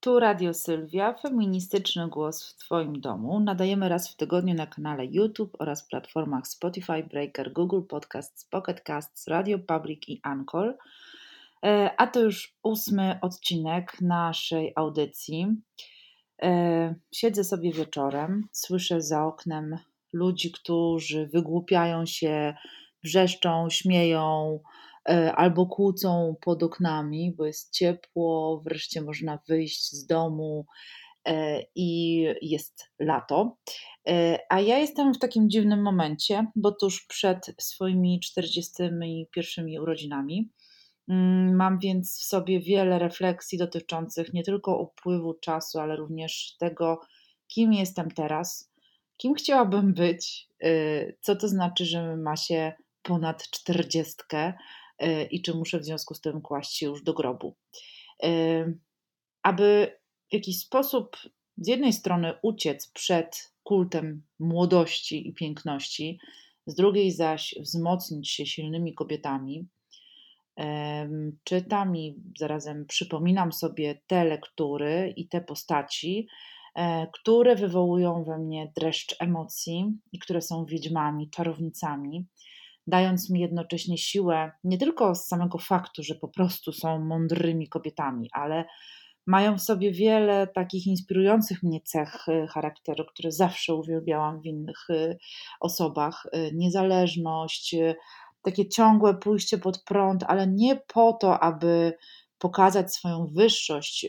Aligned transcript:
Tu 0.00 0.20
Radio 0.20 0.54
Sylwia, 0.54 1.14
feministyczny 1.14 2.08
głos 2.08 2.52
w 2.52 2.56
Twoim 2.56 3.00
domu. 3.00 3.40
Nadajemy 3.40 3.88
raz 3.88 4.12
w 4.12 4.16
tygodniu 4.16 4.54
na 4.54 4.66
kanale 4.66 5.06
YouTube 5.06 5.56
oraz 5.58 5.88
platformach 5.88 6.46
Spotify, 6.48 7.02
Breaker, 7.10 7.52
Google 7.52 7.82
Podcasts, 7.82 8.44
Pocket 8.44 8.80
Casts, 8.80 9.28
Radio 9.28 9.58
Public 9.58 10.08
i 10.08 10.20
Anchor. 10.22 10.78
E, 11.64 11.90
a 11.96 12.06
to 12.06 12.20
już 12.20 12.56
ósmy 12.62 13.18
odcinek 13.22 14.00
naszej 14.00 14.72
audycji. 14.76 15.46
E, 16.42 16.94
siedzę 17.12 17.44
sobie 17.44 17.72
wieczorem, 17.72 18.48
słyszę 18.52 19.02
za 19.02 19.24
oknem 19.26 19.78
ludzi, 20.12 20.52
którzy 20.52 21.26
wygłupiają 21.26 22.06
się, 22.06 22.54
wrzeszczą, 23.04 23.70
śmieją, 23.70 24.60
albo 25.36 25.66
kłócą 25.66 26.36
pod 26.40 26.62
oknami, 26.62 27.34
bo 27.36 27.46
jest 27.46 27.72
ciepło, 27.72 28.60
wreszcie 28.64 29.02
można 29.02 29.38
wyjść 29.48 29.92
z 29.92 30.06
domu 30.06 30.66
e, 31.24 31.62
i 31.74 32.20
jest 32.42 32.90
lato. 32.98 33.56
E, 34.08 34.38
a 34.48 34.60
ja 34.60 34.78
jestem 34.78 35.14
w 35.14 35.18
takim 35.18 35.50
dziwnym 35.50 35.82
momencie, 35.82 36.46
bo 36.56 36.72
tuż 36.72 37.06
przed 37.06 37.54
swoimi 37.60 38.20
41 38.20 39.66
urodzinami. 39.80 40.50
Mm, 41.08 41.56
mam 41.56 41.78
więc 41.78 42.18
w 42.18 42.24
sobie 42.24 42.60
wiele 42.60 42.98
refleksji 42.98 43.58
dotyczących 43.58 44.32
nie 44.32 44.42
tylko 44.42 44.78
upływu 44.78 45.34
czasu, 45.34 45.78
ale 45.78 45.96
również 45.96 46.56
tego, 46.58 47.00
kim 47.46 47.72
jestem 47.72 48.10
teraz, 48.10 48.72
kim 49.16 49.34
chciałabym 49.34 49.94
być, 49.94 50.48
co 51.20 51.36
to 51.36 51.48
znaczy, 51.48 51.84
że 51.84 52.16
ma 52.16 52.36
się 52.36 52.72
ponad 53.02 53.50
czterdziestkę, 53.50 54.52
E, 54.89 54.89
i 55.30 55.42
czy 55.42 55.54
muszę 55.54 55.80
w 55.80 55.84
związku 55.84 56.14
z 56.14 56.20
tym 56.20 56.40
kłaść 56.40 56.76
się 56.76 56.86
już 56.86 57.02
do 57.02 57.14
grobu. 57.14 57.56
E, 58.22 58.72
aby 59.42 59.98
w 60.30 60.34
jakiś 60.34 60.58
sposób 60.58 61.16
z 61.56 61.68
jednej 61.68 61.92
strony 61.92 62.34
uciec 62.42 62.90
przed 62.92 63.54
kultem 63.62 64.22
młodości 64.38 65.28
i 65.28 65.34
piękności, 65.34 66.18
z 66.66 66.74
drugiej 66.74 67.12
zaś 67.12 67.54
wzmocnić 67.60 68.30
się 68.30 68.46
silnymi 68.46 68.94
kobietami. 68.94 69.68
Czytam 71.44 71.96
i 71.96 72.16
zarazem 72.38 72.86
przypominam 72.86 73.52
sobie 73.52 74.00
te 74.06 74.24
lektury 74.24 75.14
i 75.16 75.28
te 75.28 75.40
postaci, 75.40 76.28
e, 76.76 77.06
które 77.12 77.56
wywołują 77.56 78.24
we 78.24 78.38
mnie 78.38 78.72
dreszcz 78.76 79.16
emocji 79.20 79.84
i 80.12 80.18
które 80.18 80.42
są 80.42 80.66
wiedźmami, 80.66 81.30
czarownicami 81.30 82.26
dając 82.90 83.30
mi 83.30 83.40
jednocześnie 83.40 83.98
siłę 83.98 84.52
nie 84.64 84.78
tylko 84.78 85.14
z 85.14 85.26
samego 85.26 85.58
faktu, 85.58 86.02
że 86.02 86.14
po 86.14 86.28
prostu 86.28 86.72
są 86.72 86.98
mądrymi 86.98 87.68
kobietami, 87.68 88.28
ale 88.32 88.64
mają 89.26 89.58
w 89.58 89.62
sobie 89.62 89.92
wiele 89.92 90.46
takich 90.46 90.86
inspirujących 90.86 91.62
mnie 91.62 91.80
cech 91.80 92.28
y, 92.28 92.46
charakteru, 92.46 93.04
które 93.04 93.32
zawsze 93.32 93.74
uwielbiałam 93.74 94.40
w 94.40 94.46
innych 94.46 94.90
y, 94.90 95.18
osobach. 95.60 96.26
Y, 96.34 96.50
niezależność, 96.54 97.76
takie 98.42 98.68
ciągłe 98.68 99.14
pójście 99.14 99.58
pod 99.58 99.82
prąd, 99.84 100.24
ale 100.26 100.46
nie 100.46 100.76
po 100.94 101.12
to, 101.12 101.40
aby 101.40 101.92
pokazać 102.38 102.94
swoją 102.94 103.26
wyższość 103.26 104.06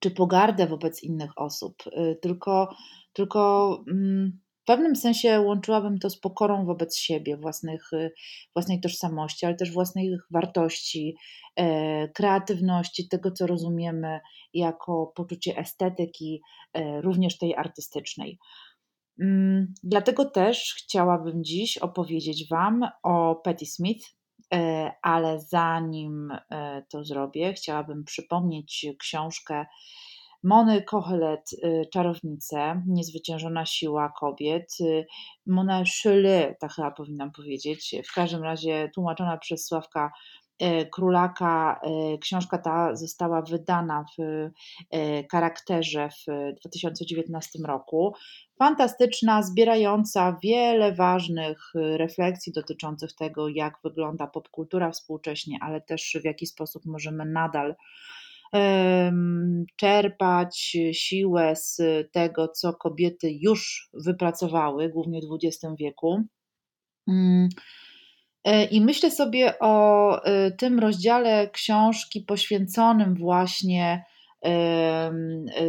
czy 0.00 0.10
pogardę 0.10 0.66
wobec 0.66 1.02
innych 1.02 1.30
osób, 1.36 1.74
tylko, 2.20 2.74
tylko 3.12 3.84
mm, 3.90 4.40
pewnym 4.68 4.96
sensie 4.96 5.40
łączyłabym 5.40 5.98
to 5.98 6.10
z 6.10 6.20
pokorą 6.20 6.66
wobec 6.66 6.96
siebie, 6.96 7.36
własnych, 7.36 7.92
y, 7.92 8.12
własnej 8.54 8.80
tożsamości, 8.80 9.46
ale 9.46 9.54
też 9.54 9.72
własnych 9.72 10.20
wartości, 10.30 11.16
e, 11.56 12.08
kreatywności, 12.08 13.08
tego, 13.08 13.30
co 13.30 13.46
rozumiemy 13.46 14.20
jako 14.54 15.12
poczucie 15.16 15.58
estetyki, 15.58 16.40
e, 16.72 17.00
również 17.00 17.38
tej 17.38 17.54
artystycznej. 17.54 18.38
Mm, 19.20 19.74
dlatego 19.82 20.24
też 20.24 20.74
chciałabym 20.78 21.44
dziś 21.44 21.78
opowiedzieć 21.78 22.48
Wam 22.50 22.80
o 23.02 23.34
Patti 23.34 23.66
Smith, 23.66 24.06
e, 24.54 24.92
ale 25.02 25.40
zanim 25.40 26.32
to 26.90 27.04
zrobię, 27.04 27.52
chciałabym 27.52 28.04
przypomnieć 28.04 28.86
książkę 28.98 29.66
Mony 30.42 30.82
Kohelet, 30.82 31.50
y, 31.52 31.86
Czarownice, 31.92 32.82
Niezwyciężona 32.86 33.66
siła 33.66 34.12
kobiet, 34.20 34.74
y, 34.80 35.06
Mona 35.46 35.82
Chele, 36.02 36.56
tak 36.60 36.72
chyba 36.72 36.90
powinnam 36.90 37.32
powiedzieć, 37.32 37.94
w 38.10 38.14
każdym 38.14 38.42
razie 38.42 38.90
tłumaczona 38.94 39.38
przez 39.38 39.66
Sławka 39.66 40.12
y, 40.62 40.88
Królaka. 40.92 41.80
Książka 42.20 42.58
ta 42.58 42.96
została 42.96 43.42
wydana 43.42 44.04
w 44.18 44.50
charakterze 45.32 46.08
w 46.08 46.54
2019 46.60 47.58
roku. 47.66 48.14
Fantastyczna, 48.58 49.42
zbierająca 49.42 50.38
wiele 50.42 50.92
ważnych 50.92 51.72
refleksji 51.74 52.52
dotyczących 52.52 53.12
tego, 53.12 53.48
jak 53.48 53.74
wygląda 53.84 54.26
popkultura 54.26 54.90
współcześnie, 54.90 55.58
ale 55.60 55.80
też 55.80 56.16
w 56.22 56.24
jaki 56.24 56.46
sposób 56.46 56.86
możemy 56.86 57.24
nadal 57.24 57.74
czerpać 59.76 60.76
siłę 60.92 61.56
z 61.56 61.80
tego, 62.12 62.48
co 62.48 62.72
kobiety 62.72 63.32
już 63.40 63.90
wypracowały, 64.04 64.88
głównie 64.88 65.20
w 65.20 65.24
XX 65.44 65.74
wieku. 65.78 66.22
Mm, 67.08 67.48
e, 68.44 68.64
I 68.64 68.80
myślę 68.80 69.10
sobie 69.10 69.54
o 69.60 70.24
e, 70.24 70.50
tym 70.50 70.78
rozdziale 70.78 71.50
książki 71.50 72.20
poświęconym 72.20 73.14
właśnie 73.14 74.04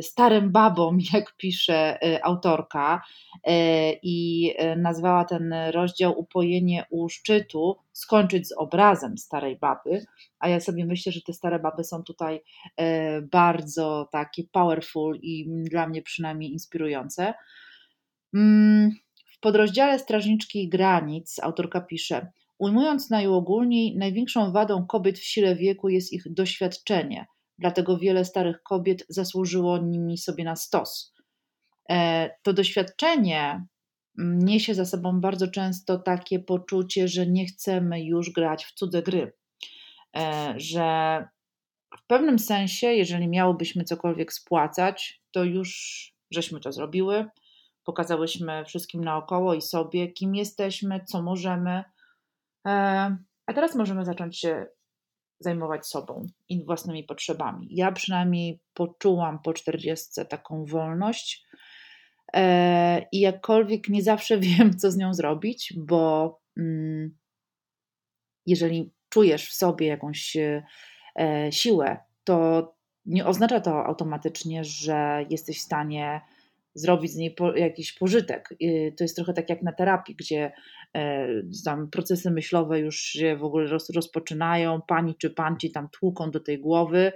starym 0.01 0.51
babom, 0.51 0.97
jak 1.13 1.37
pisze 1.37 2.03
e, 2.03 2.25
autorka, 2.25 3.01
e, 3.43 3.93
i 3.93 4.51
e, 4.57 4.75
nazwała 4.75 5.25
ten 5.25 5.53
rozdział 5.71 6.19
Upojenie 6.19 6.85
u 6.89 7.09
szczytu, 7.09 7.75
skończyć 7.93 8.47
z 8.47 8.51
obrazem 8.51 9.17
starej 9.17 9.57
baby. 9.57 10.05
A 10.39 10.49
ja 10.49 10.59
sobie 10.59 10.85
myślę, 10.85 11.11
że 11.11 11.21
te 11.21 11.33
stare 11.33 11.59
baby 11.59 11.83
są 11.83 12.03
tutaj 12.03 12.41
bardzo 13.31 14.09
takie 14.11 14.43
powerful 14.51 15.19
i 15.21 15.45
dla 15.49 15.87
mnie 15.87 16.01
przynajmniej 16.01 16.51
inspirujące. 16.51 17.33
Mm, 18.33 18.91
w 19.25 19.39
podrozdziale 19.39 19.99
Strażniczki 19.99 20.69
Granic 20.69 21.39
autorka 21.39 21.81
pisze: 21.81 22.31
Ujmując 22.57 23.09
najogólniej, 23.09 23.97
największą 23.97 24.51
wadą 24.51 24.85
kobiet 24.85 25.19
w 25.19 25.23
sile 25.23 25.55
wieku 25.55 25.89
jest 25.89 26.13
ich 26.13 26.33
doświadczenie– 26.33 27.25
dlatego 27.59 27.97
wiele 27.97 28.25
starych 28.25 28.63
kobiet 28.63 29.05
zasłużyło 29.09 29.77
nimi 29.77 30.17
sobie 30.17 30.43
na 30.43 30.55
stos. 30.55 31.13
E, 31.89 32.29
to 32.43 32.53
doświadczenie 32.53 33.65
niesie 34.17 34.75
za 34.75 34.85
sobą 34.85 35.21
bardzo 35.21 35.47
często 35.47 35.99
takie 35.99 36.39
poczucie, 36.39 37.07
że 37.07 37.27
nie 37.27 37.45
chcemy 37.45 38.03
już 38.03 38.31
grać 38.31 38.65
w 38.65 38.73
cudze 38.73 39.01
gry, 39.01 39.33
e, 40.17 40.53
że 40.57 41.27
w 41.97 42.07
pewnym 42.07 42.39
sensie, 42.39 42.87
jeżeli 42.87 43.27
miałobyśmy 43.27 43.83
cokolwiek 43.83 44.33
spłacać, 44.33 45.21
to 45.31 45.43
już 45.43 45.69
żeśmy 46.31 46.59
to 46.59 46.71
zrobiły, 46.71 47.25
pokazałyśmy 47.83 48.65
wszystkim 48.65 49.03
naokoło 49.03 49.53
i 49.53 49.61
sobie, 49.61 50.07
kim 50.07 50.35
jesteśmy, 50.35 51.05
co 51.05 51.21
możemy, 51.21 51.83
e, 52.67 52.71
a 53.45 53.53
teraz 53.53 53.75
możemy 53.75 54.05
zacząć 54.05 54.39
się 54.39 54.65
zajmować 55.39 55.87
sobą 55.87 56.27
i 56.49 56.65
własnymi 56.65 57.03
potrzebami. 57.03 57.67
Ja 57.71 57.91
przynajmniej 57.91 58.59
poczułam 58.73 59.39
po 59.39 59.53
40 59.53 60.25
taką 60.29 60.65
wolność 60.65 61.45
e, 62.33 63.05
i 63.11 63.19
jakkolwiek 63.19 63.89
nie 63.89 64.03
zawsze 64.03 64.39
wiem, 64.57 64.77
co 64.77 64.91
z 64.91 64.97
nią 64.97 65.13
zrobić, 65.13 65.73
bo 65.77 66.39
mm, 66.57 67.17
jeżeli 68.45 68.91
czujesz 69.09 69.49
w 69.49 69.53
sobie 69.53 69.87
jakąś 69.87 70.37
e, 70.37 71.51
siłę, 71.51 71.97
to 72.23 72.69
nie 73.05 73.25
oznacza 73.25 73.59
to 73.59 73.85
automatycznie, 73.85 74.63
że 74.63 75.25
jesteś 75.29 75.59
w 75.59 75.65
stanie 75.65 76.21
zrobić 76.73 77.11
z 77.11 77.15
niej 77.15 77.35
jakiś 77.55 77.93
pożytek. 77.93 78.49
To 78.97 79.03
jest 79.03 79.15
trochę 79.15 79.33
tak 79.33 79.49
jak 79.49 79.61
na 79.61 79.71
terapii, 79.71 80.15
gdzie 80.15 80.45
e, 80.45 80.51
tam 81.65 81.89
procesy 81.89 82.31
myślowe 82.31 82.79
już 82.79 82.99
się 82.99 83.37
w 83.37 83.43
ogóle 83.43 83.67
roz, 83.67 83.89
rozpoczynają, 83.89 84.81
pani 84.87 85.15
czy 85.15 85.29
pan 85.29 85.57
ci 85.57 85.71
tam 85.71 85.89
tłuką 85.89 86.31
do 86.31 86.39
tej 86.39 86.59
głowy, 86.59 87.11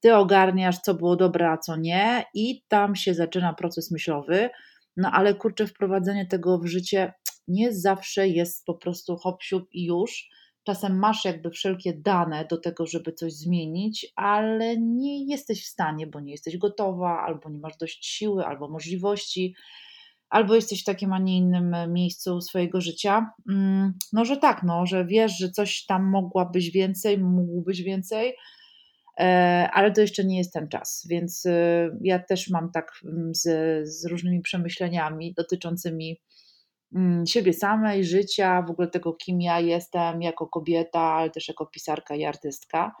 ty 0.00 0.14
ogarniasz, 0.14 0.78
co 0.78 0.94
było 0.94 1.16
dobre, 1.16 1.50
a 1.50 1.58
co 1.58 1.76
nie, 1.76 2.24
i 2.34 2.62
tam 2.68 2.96
się 2.96 3.14
zaczyna 3.14 3.54
proces 3.54 3.90
myślowy. 3.90 4.50
No 4.96 5.10
ale 5.12 5.34
kurczę, 5.34 5.66
wprowadzenie 5.66 6.26
tego 6.26 6.58
w 6.58 6.66
życie 6.66 7.12
nie 7.48 7.72
zawsze 7.72 8.28
jest 8.28 8.64
po 8.64 8.74
prostu 8.74 9.16
hop 9.16 9.42
i 9.72 9.84
już. 9.84 10.28
Czasem 10.64 10.98
masz 10.98 11.24
jakby 11.24 11.50
wszelkie 11.50 11.92
dane 11.94 12.46
do 12.50 12.56
tego, 12.56 12.86
żeby 12.86 13.12
coś 13.12 13.32
zmienić, 13.32 14.12
ale 14.16 14.76
nie 14.76 15.24
jesteś 15.26 15.64
w 15.64 15.68
stanie, 15.68 16.06
bo 16.06 16.20
nie 16.20 16.32
jesteś 16.32 16.58
gotowa, 16.58 17.22
albo 17.26 17.50
nie 17.50 17.58
masz 17.58 17.76
dość 17.76 18.06
siły, 18.06 18.46
albo 18.46 18.68
możliwości, 18.68 19.54
albo 20.32 20.54
jesteś 20.54 20.82
w 20.82 20.84
takim, 20.84 21.12
a 21.12 21.18
nie 21.18 21.36
innym 21.36 21.76
miejscu 21.88 22.40
swojego 22.40 22.80
życia. 22.80 23.30
Mm, 23.48 23.92
no, 24.12 24.24
że 24.24 24.36
tak, 24.36 24.62
no, 24.62 24.86
że 24.86 25.04
wiesz, 25.06 25.38
że 25.38 25.50
coś 25.50 25.84
tam 25.86 26.04
mogłabyś 26.04 26.70
więcej, 26.70 27.18
mógłbyś 27.18 27.82
więcej, 27.82 28.34
e, 29.20 29.68
ale 29.72 29.92
to 29.92 30.00
jeszcze 30.00 30.24
nie 30.24 30.38
jest 30.38 30.52
ten 30.52 30.68
czas, 30.68 31.06
więc 31.10 31.46
e, 31.46 31.90
ja 32.00 32.18
też 32.18 32.50
mam 32.50 32.70
tak 32.70 32.92
mm, 33.04 33.34
z, 33.34 33.42
z 33.88 34.06
różnymi 34.06 34.40
przemyśleniami 34.40 35.34
dotyczącymi 35.34 36.20
mm, 36.94 37.26
siebie 37.26 37.52
samej, 37.52 38.04
życia, 38.04 38.62
w 38.62 38.70
ogóle 38.70 38.88
tego, 38.88 39.12
kim 39.12 39.40
ja 39.40 39.60
jestem 39.60 40.22
jako 40.22 40.46
kobieta, 40.46 41.00
ale 41.00 41.30
też 41.30 41.48
jako 41.48 41.66
pisarka 41.66 42.14
i 42.14 42.24
artystka 42.24 42.94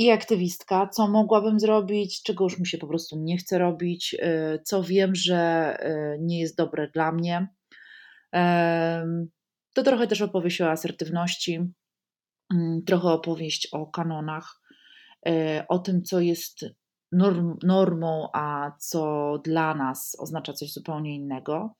i 0.00 0.10
aktywistka, 0.10 0.88
co 0.88 1.08
mogłabym 1.08 1.60
zrobić, 1.60 2.22
czego 2.22 2.44
już 2.44 2.58
mi 2.58 2.66
się 2.66 2.78
po 2.78 2.86
prostu 2.86 3.16
nie 3.18 3.36
chce 3.36 3.58
robić, 3.58 4.16
e, 4.18 4.58
co 4.64 4.82
wiem, 4.82 5.14
że 5.14 5.76
nie 6.20 6.40
jest 6.40 6.56
dobre 6.56 6.90
dla 6.94 7.12
mnie. 7.12 7.48
To 9.74 9.82
trochę 9.82 10.06
też 10.06 10.22
opowieść 10.22 10.60
o 10.60 10.70
asertywności, 10.70 11.72
mm, 12.54 12.82
trochę 12.86 13.08
opowieść 13.08 13.68
o 13.72 13.86
kanonach, 13.86 14.60
e, 15.26 15.64
o 15.68 15.78
tym, 15.78 16.02
co 16.02 16.20
jest 16.20 16.64
norm, 17.12 17.56
normą, 17.62 18.28
a 18.32 18.72
co 18.78 19.32
dla 19.44 19.74
nas 19.74 20.16
oznacza 20.18 20.52
coś 20.52 20.72
zupełnie 20.72 21.14
innego. 21.14 21.74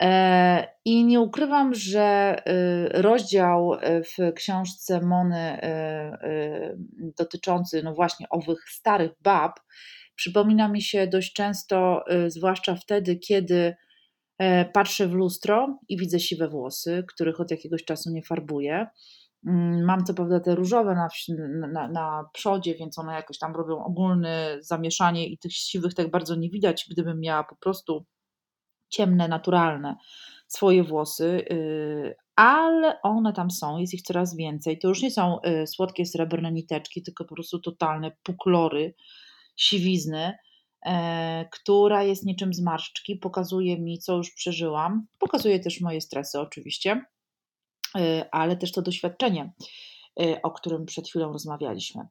E, 0.00 0.68
I 0.84 1.04
nie 1.04 1.20
ukrywam, 1.20 1.74
że 1.74 2.36
y, 2.48 3.02
rozdział 3.02 3.72
w 3.82 4.34
książce 4.34 5.00
Mony 5.00 5.62
y, 5.62 6.28
y, 6.28 6.76
dotyczący, 7.18 7.82
no 7.82 7.94
właśnie, 7.94 8.28
owych 8.28 8.64
starych 8.68 9.12
bab, 9.22 9.60
przypomina 10.14 10.68
mi 10.68 10.82
się 10.82 11.06
dość 11.06 11.32
często, 11.32 12.04
zwłaszcza 12.28 12.76
wtedy, 12.76 13.16
kiedy 13.16 13.74
E, 14.38 14.64
patrzę 14.64 15.08
w 15.08 15.12
lustro 15.12 15.78
i 15.88 15.96
widzę 15.98 16.20
siwe 16.20 16.48
włosy, 16.48 17.04
których 17.08 17.40
od 17.40 17.50
jakiegoś 17.50 17.84
czasu 17.84 18.10
nie 18.10 18.22
farbuję. 18.22 18.86
Mm, 19.46 19.84
mam 19.84 20.04
co 20.04 20.14
prawda 20.14 20.40
te 20.40 20.54
różowe 20.54 20.94
na, 20.94 21.08
na, 21.68 21.88
na 21.88 22.24
przodzie, 22.32 22.74
więc 22.74 22.98
one 22.98 23.14
jakoś 23.14 23.38
tam 23.38 23.56
robią 23.56 23.84
ogólne 23.84 24.56
zamieszanie 24.60 25.28
i 25.28 25.38
tych 25.38 25.52
siwych 25.52 25.94
tak 25.94 26.10
bardzo 26.10 26.34
nie 26.34 26.50
widać. 26.50 26.86
Gdybym 26.90 27.20
miała 27.20 27.44
po 27.44 27.56
prostu 27.56 28.04
ciemne, 28.94 29.28
naturalne 29.28 29.96
swoje 30.48 30.84
włosy, 30.84 31.44
y, 31.52 32.14
ale 32.36 33.02
one 33.02 33.32
tam 33.32 33.50
są, 33.50 33.78
jest 33.78 33.94
ich 33.94 34.02
coraz 34.02 34.36
więcej. 34.36 34.78
To 34.78 34.88
już 34.88 35.02
nie 35.02 35.10
są 35.10 35.38
y, 35.42 35.66
słodkie 35.66 36.06
srebrne 36.06 36.52
niteczki, 36.52 37.02
tylko 37.02 37.24
po 37.24 37.34
prostu 37.34 37.58
totalne 37.58 38.10
puklory, 38.22 38.94
siwizny. 39.56 40.32
E, 40.86 41.48
która 41.52 42.02
jest 42.02 42.26
niczym 42.26 42.54
zmarszczki, 42.54 43.16
pokazuje 43.16 43.80
mi, 43.80 43.98
co 43.98 44.16
już 44.16 44.34
przeżyłam, 44.34 45.06
pokazuje 45.18 45.60
też 45.60 45.80
moje 45.80 46.00
stresy 46.00 46.40
oczywiście, 46.40 47.04
e, 47.98 48.28
ale 48.32 48.56
też 48.56 48.72
to 48.72 48.82
doświadczenie, 48.82 49.52
o 50.42 50.50
którym 50.50 50.86
przed 50.86 51.08
chwilą 51.08 51.32
rozmawialiśmy. 51.32 52.02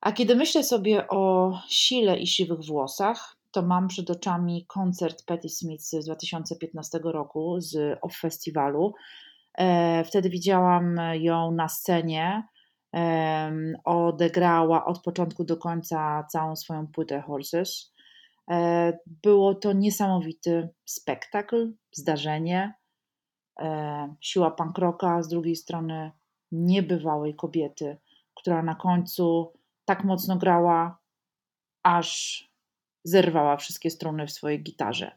A 0.00 0.12
kiedy 0.12 0.36
myślę 0.36 0.64
sobie 0.64 1.08
o 1.08 1.52
sile 1.68 2.18
i 2.18 2.26
siwych 2.26 2.64
włosach, 2.64 3.37
to 3.50 3.62
mam 3.62 3.88
przed 3.88 4.10
oczami 4.10 4.66
koncert 4.66 5.26
Patti 5.26 5.48
Smith 5.48 5.82
z 5.82 6.04
2015 6.04 6.98
roku 7.04 7.60
z 7.60 7.98
Off 8.02 8.16
Festiwalu. 8.16 8.94
Wtedy 10.04 10.30
widziałam 10.30 11.00
ją 11.14 11.52
na 11.52 11.68
scenie 11.68 12.48
odegrała 13.84 14.84
od 14.84 15.02
początku 15.02 15.44
do 15.44 15.56
końca 15.56 16.24
całą 16.30 16.56
swoją 16.56 16.86
płytę 16.86 17.20
Horses. 17.20 17.92
E, 18.50 18.98
było 19.06 19.54
to 19.54 19.72
niesamowity 19.72 20.68
spektakl, 20.84 21.72
zdarzenie. 21.92 22.74
E, 23.60 24.14
siła 24.20 24.50
pankroka, 24.50 25.22
z 25.22 25.28
drugiej 25.28 25.56
strony 25.56 26.12
niebywałej 26.52 27.34
kobiety, 27.34 27.98
która 28.34 28.62
na 28.62 28.74
końcu 28.74 29.52
tak 29.84 30.04
mocno 30.04 30.36
grała, 30.36 30.98
aż 31.82 32.47
zerwała 33.08 33.56
wszystkie 33.56 33.90
struny 33.90 34.26
w 34.26 34.32
swojej 34.32 34.62
gitarze. 34.62 35.10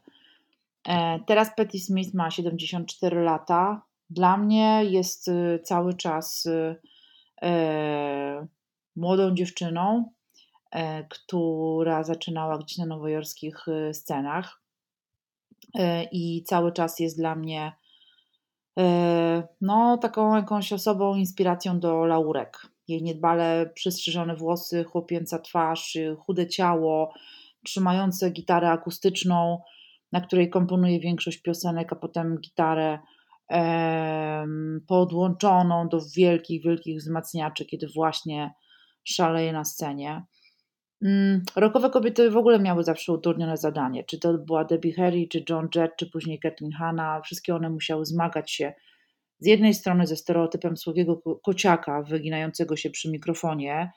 E, 0.88 1.20
teraz 1.26 1.56
Patti 1.56 1.80
Smith 1.80 2.14
ma 2.14 2.30
74 2.30 3.20
lata. 3.20 3.82
Dla 4.10 4.36
mnie 4.36 4.80
jest 4.84 5.28
y, 5.28 5.60
cały 5.64 5.94
czas 5.94 6.46
y, 6.46 6.76
E, 7.42 8.46
młodą 8.96 9.34
dziewczyną, 9.34 10.10
e, 10.70 11.04
która 11.04 12.02
zaczynała 12.02 12.58
gdzieś 12.58 12.78
na 12.78 12.86
nowojorskich 12.86 13.68
e, 13.68 13.94
scenach 13.94 14.62
i 16.12 16.44
cały 16.46 16.72
czas 16.72 17.00
jest 17.00 17.16
dla 17.16 17.34
mnie 17.34 17.72
no, 19.60 19.98
taką 19.98 20.36
jakąś 20.36 20.72
osobą, 20.72 21.14
inspiracją 21.14 21.80
do 21.80 22.04
laurek. 22.04 22.66
Jej 22.88 23.02
niedbale 23.02 23.70
przystrzyżone 23.74 24.36
włosy, 24.36 24.84
chłopięca 24.84 25.38
twarz, 25.38 25.98
chude 26.18 26.48
ciało, 26.48 27.12
trzymające 27.64 28.30
gitarę 28.30 28.70
akustyczną, 28.70 29.62
na 30.12 30.20
której 30.20 30.50
komponuje 30.50 31.00
większość 31.00 31.38
piosenek, 31.38 31.92
a 31.92 31.96
potem 31.96 32.38
gitarę 32.40 32.98
podłączoną 34.88 35.88
do 35.88 36.00
wielkich, 36.16 36.62
wielkich 36.62 36.98
wzmacniaczy, 36.98 37.64
kiedy 37.64 37.86
właśnie 37.94 38.50
szaleje 39.04 39.52
na 39.52 39.64
scenie. 39.64 40.22
Mm, 41.04 41.42
Rokowe 41.56 41.90
kobiety 41.90 42.30
w 42.30 42.36
ogóle 42.36 42.58
miały 42.58 42.84
zawsze 42.84 43.12
utrudnione 43.12 43.56
zadanie. 43.56 44.04
Czy 44.04 44.18
to 44.18 44.38
była 44.38 44.64
Debbie 44.64 44.92
Harry, 44.94 45.28
czy 45.28 45.44
John 45.50 45.68
Jett, 45.74 45.92
czy 45.96 46.10
później 46.10 46.38
Kathleen 46.38 46.72
Hanna. 46.72 47.20
Wszystkie 47.20 47.54
one 47.54 47.70
musiały 47.70 48.06
zmagać 48.06 48.52
się 48.52 48.72
z 49.38 49.46
jednej 49.46 49.74
strony 49.74 50.06
ze 50.06 50.16
stereotypem 50.16 50.76
słogiego 50.76 51.22
kociaka 51.44 52.02
wyginającego 52.02 52.76
się 52.76 52.90
przy 52.90 53.10
mikrofonie, 53.10 53.90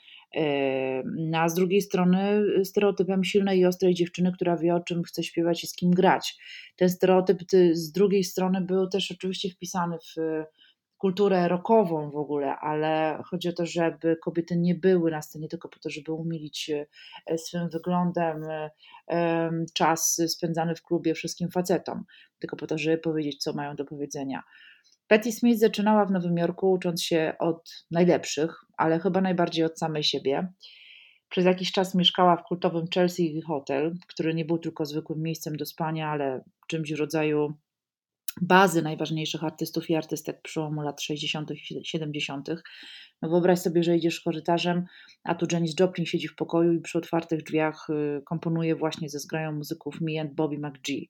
a 1.33 1.49
z 1.49 1.53
drugiej 1.53 1.81
strony 1.81 2.43
stereotypem 2.63 3.23
silnej 3.23 3.59
i 3.59 3.65
ostrej 3.65 3.93
dziewczyny, 3.93 4.31
która 4.31 4.57
wie 4.57 4.75
o 4.75 4.79
czym 4.79 5.03
chce 5.03 5.23
śpiewać 5.23 5.63
i 5.63 5.67
z 5.67 5.75
kim 5.75 5.91
grać. 5.91 6.37
Ten 6.75 6.89
stereotyp 6.89 7.39
z 7.71 7.91
drugiej 7.91 8.23
strony 8.23 8.61
był 8.61 8.87
też 8.87 9.11
oczywiście 9.11 9.49
wpisany 9.49 9.97
w 9.97 10.45
kulturę 10.97 11.47
rockową 11.47 12.11
w 12.11 12.15
ogóle, 12.15 12.55
ale 12.55 13.21
chodzi 13.25 13.49
o 13.49 13.53
to, 13.53 13.65
żeby 13.65 14.17
kobiety 14.23 14.57
nie 14.57 14.75
były 14.75 15.11
na 15.11 15.21
scenie 15.21 15.47
tylko 15.47 15.69
po 15.69 15.79
to, 15.79 15.89
żeby 15.89 16.11
umilić 16.11 16.71
e, 17.25 17.37
swym 17.37 17.69
wyglądem 17.69 18.43
e, 19.09 19.51
czas 19.73 20.21
spędzany 20.27 20.75
w 20.75 20.83
klubie 20.83 21.13
wszystkim 21.13 21.51
facetom, 21.51 22.03
tylko 22.39 22.55
po 22.55 22.67
to, 22.67 22.77
żeby 22.77 22.97
powiedzieć, 22.97 23.43
co 23.43 23.53
mają 23.53 23.75
do 23.75 23.85
powiedzenia. 23.85 24.43
Patti 25.07 25.31
Smith 25.31 25.59
zaczynała 25.59 26.05
w 26.05 26.11
Nowym 26.11 26.37
Jorku 26.37 26.71
ucząc 26.71 27.03
się 27.03 27.33
od 27.39 27.85
najlepszych, 27.91 28.55
ale 28.77 28.99
chyba 28.99 29.21
najbardziej 29.21 29.65
od 29.65 29.79
samej 29.79 30.03
siebie. 30.03 30.47
Przez 31.29 31.45
jakiś 31.45 31.71
czas 31.71 31.95
mieszkała 31.95 32.37
w 32.37 32.43
kultowym 32.43 32.85
Chelsea 32.93 33.41
Hotel, 33.47 33.93
który 34.07 34.33
nie 34.33 34.45
był 34.45 34.57
tylko 34.57 34.85
zwykłym 34.85 35.21
miejscem 35.21 35.57
do 35.57 35.65
spania, 35.65 36.09
ale 36.09 36.43
czymś 36.67 36.93
w 36.93 36.99
rodzaju 36.99 37.53
bazy 38.41 38.81
najważniejszych 38.81 39.43
artystów 39.43 39.89
i 39.89 39.95
artystek 39.95 40.41
przełomu 40.41 40.81
lat 40.81 41.01
60. 41.01 41.51
i 41.51 41.85
70. 41.85 42.49
No 43.21 43.29
wyobraź 43.29 43.59
sobie, 43.59 43.83
że 43.83 43.97
idziesz 43.97 44.21
korytarzem, 44.21 44.85
a 45.23 45.35
tu 45.35 45.45
Janis 45.51 45.79
Joplin 45.79 46.05
siedzi 46.05 46.27
w 46.27 46.35
pokoju 46.35 46.73
i 46.73 46.81
przy 46.81 46.97
otwartych 46.97 47.43
drzwiach 47.43 47.87
y, 47.89 48.21
komponuje 48.25 48.75
właśnie 48.75 49.09
ze 49.09 49.19
zgrają 49.19 49.51
muzyków 49.51 50.01
Me 50.01 50.21
and 50.21 50.33
Bobby 50.33 50.57
McGee. 50.57 51.09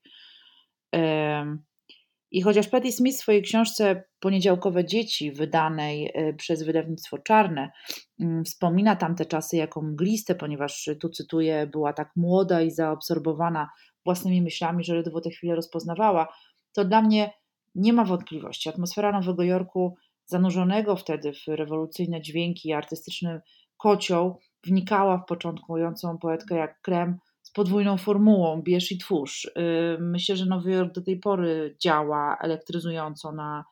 I 2.36 2.42
chociaż 2.42 2.68
Patti 2.68 2.92
Smith 2.92 3.18
w 3.18 3.22
swojej 3.22 3.42
książce 3.42 4.04
Poniedziałkowe 4.20 4.86
dzieci, 4.86 5.32
wydanej 5.32 6.12
e, 6.14 6.34
przez 6.34 6.64
wydawnictwo 6.64 7.18
Czarne, 7.18 7.72
mm, 8.20 8.44
wspomina 8.44 8.96
tamte 8.96 9.26
czasy 9.26 9.58
jako 9.58 9.82
mgliste, 9.82 10.36
ponieważ 10.36 10.90
tu 11.02 11.10
cytuję, 11.10 11.68
była 11.72 11.94
tak 11.94 12.12
młoda 12.16 12.62
i 12.62 12.72
zaabsorbowana 12.72 13.70
własnymi 14.06 14.42
myślami, 14.42 14.84
że 14.84 14.96
ledwo 14.96 15.22
te 15.22 15.30
chwile 15.30 15.56
rozpoznawała, 15.56 16.28
to 16.74 16.86
dla 16.86 17.02
mnie 17.02 17.34
nie 17.76 17.94
ma 17.94 18.06
wątpliwości. 18.06 18.70
Atmosfera 18.70 19.12
Nowego 19.12 19.44
Jorku, 19.44 19.96
zanurzonego 20.26 20.96
wtedy 20.96 21.32
w 21.34 21.48
rewolucyjne 21.48 22.22
dźwięki 22.22 22.70
i 22.70 22.74
artystyczny 22.74 23.42
kocioł, 23.78 24.40
wnikała 24.66 25.18
w 25.18 25.26
początkującą 25.26 26.18
poetkę 26.18 26.56
jak 26.56 26.82
Krem 26.82 27.18
podwójną 27.56 27.98
formułą, 27.98 28.62
bierz 28.62 28.92
i 28.92 28.98
twórz. 28.98 29.46
Y, 29.46 29.52
myślę, 30.00 30.36
że 30.36 30.46
Nowy 30.46 30.72
Jork 30.72 30.94
do 30.94 31.02
tej 31.02 31.20
pory 31.20 31.76
działa 31.80 32.38
elektryzująco 32.42 33.32
na 33.32 33.66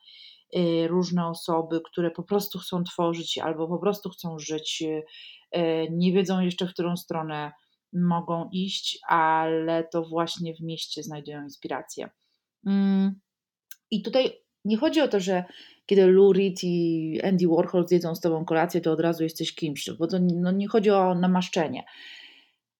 y, 0.56 0.88
różne 0.88 1.26
osoby, 1.26 1.80
które 1.84 2.10
po 2.10 2.22
prostu 2.22 2.58
chcą 2.58 2.84
tworzyć 2.84 3.38
albo 3.38 3.68
po 3.68 3.78
prostu 3.78 4.10
chcą 4.10 4.38
żyć, 4.38 4.82
y, 4.82 5.88
nie 5.90 6.12
wiedzą 6.12 6.40
jeszcze, 6.40 6.66
w 6.66 6.72
którą 6.72 6.96
stronę 6.96 7.52
mogą 7.92 8.48
iść, 8.52 8.98
ale 9.08 9.84
to 9.84 10.04
właśnie 10.04 10.54
w 10.54 10.60
mieście 10.60 11.02
znajdują 11.02 11.42
inspirację. 11.42 12.10
Mm, 12.66 13.20
I 13.90 14.02
tutaj 14.02 14.32
nie 14.64 14.76
chodzi 14.76 15.00
o 15.00 15.08
to, 15.08 15.20
że 15.20 15.44
kiedy 15.86 16.06
Lou 16.06 16.32
Reed 16.32 16.58
i 16.62 17.20
Andy 17.24 17.48
Warhol 17.48 17.88
zjedzą 17.88 18.14
z 18.14 18.20
tobą 18.20 18.44
kolację, 18.44 18.80
to 18.80 18.92
od 18.92 19.00
razu 19.00 19.22
jesteś 19.22 19.54
kimś, 19.54 19.90
bo 19.98 20.06
to 20.06 20.18
no, 20.20 20.52
nie 20.52 20.68
chodzi 20.68 20.90
o 20.90 21.14
namaszczenie. 21.14 21.84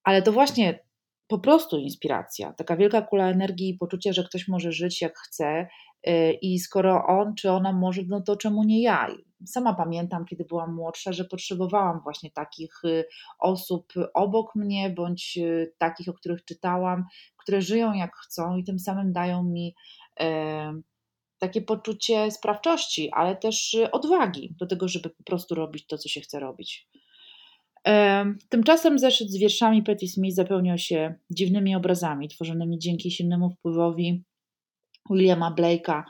Ale 0.05 0.23
to 0.23 0.33
właśnie 0.33 0.85
po 1.27 1.39
prostu 1.39 1.79
inspiracja, 1.79 2.53
taka 2.53 2.77
wielka 2.77 3.03
kula 3.03 3.31
energii 3.31 3.69
i 3.69 3.79
poczucie, 3.79 4.13
że 4.13 4.25
ktoś 4.25 4.49
może 4.49 4.73
żyć 4.73 5.03
jak 5.03 5.19
chce 5.19 5.69
y, 6.09 6.39
i 6.43 6.59
skoro 6.59 7.07
on 7.07 7.35
czy 7.35 7.51
ona 7.51 7.73
może, 7.73 8.03
no 8.09 8.21
to 8.21 8.37
czemu 8.37 8.65
nie 8.65 8.83
ja? 8.83 9.09
Sama 9.47 9.75
pamiętam, 9.75 10.25
kiedy 10.25 10.45
byłam 10.45 10.75
młodsza, 10.75 11.13
że 11.13 11.25
potrzebowałam 11.25 12.01
właśnie 12.01 12.31
takich 12.31 12.85
y, 12.85 13.05
osób 13.39 13.93
obok 14.15 14.55
mnie, 14.55 14.91
bądź 14.91 15.39
y, 15.39 15.75
takich, 15.79 16.09
o 16.09 16.13
których 16.13 16.45
czytałam, 16.45 17.05
które 17.37 17.63
żyją 17.63 17.93
jak 17.93 18.17
chcą 18.17 18.57
i 18.57 18.65
tym 18.65 18.79
samym 18.79 19.13
dają 19.13 19.43
mi 19.43 19.75
takie 21.39 21.63
poczucie 21.63 22.31
sprawczości, 22.31 23.11
ale 23.13 23.37
też 23.37 23.77
odwagi 23.93 24.55
do 24.59 24.67
tego, 24.67 24.89
żeby 24.89 25.11
po 25.11 25.23
prostu 25.25 25.55
robić 25.55 25.87
to, 25.87 25.99
co 25.99 26.09
się 26.09 26.21
chce 26.21 26.41
robić. 26.41 26.89
Tymczasem 28.49 28.99
zeszyt 28.99 29.31
z 29.31 29.37
wierszami 29.37 29.83
Patti 29.83 30.09
Smith 30.09 30.37
zapełniał 30.37 30.79
się 30.79 31.15
dziwnymi 31.31 31.77
obrazami 31.77 32.29
tworzonymi 32.29 32.79
dzięki 32.79 33.11
silnemu 33.11 33.51
wpływowi 33.51 34.25
Williama 35.11 35.55
Blake'a 35.59 36.03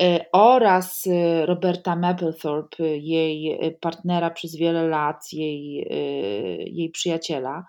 e, 0.00 0.24
oraz 0.32 1.06
e, 1.06 1.46
Roberta 1.46 1.96
Mapplethorpe, 1.96 2.96
jej 2.96 3.52
e, 3.52 3.70
partnera 3.70 4.30
przez 4.30 4.56
wiele 4.56 4.88
lat, 4.88 5.32
jej, 5.32 5.86
jej 6.74 6.90
przyjaciela. 6.90 7.64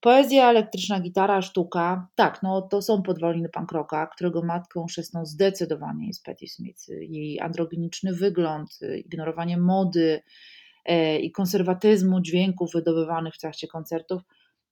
Poezja, 0.00 0.50
elektryczna 0.50 1.00
gitara, 1.00 1.42
sztuka, 1.42 2.08
tak, 2.14 2.42
no 2.42 2.62
to 2.62 2.82
są 2.82 3.02
podwaliny 3.02 3.48
punk 3.48 3.72
rocka, 3.72 4.06
którego 4.06 4.42
matką 4.42 4.86
chrzestną 4.86 5.26
zdecydowanie 5.26 6.06
jest 6.06 6.24
Patti 6.24 6.48
Smith. 6.48 6.88
Jej 6.88 7.40
androgeniczny 7.40 8.12
wygląd, 8.12 8.78
ignorowanie 9.04 9.56
mody, 9.56 10.22
i 11.20 11.32
konserwatyzmu 11.32 12.20
dźwięków 12.20 12.72
wydobywanych 12.72 13.34
w 13.34 13.38
trakcie 13.38 13.68
koncertów 13.68 14.22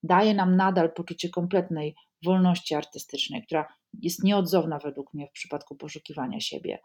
daje 0.03 0.35
nam 0.35 0.57
nadal 0.57 0.93
poczucie 0.93 1.29
kompletnej 1.29 1.95
wolności 2.25 2.75
artystycznej, 2.75 3.43
która 3.47 3.69
jest 4.03 4.25
nieodzowna 4.25 4.79
według 4.79 5.15
mnie 5.15 5.27
w 5.27 5.33
przypadku 5.33 5.77
poszukiwania 5.77 6.41
siebie. 6.41 6.79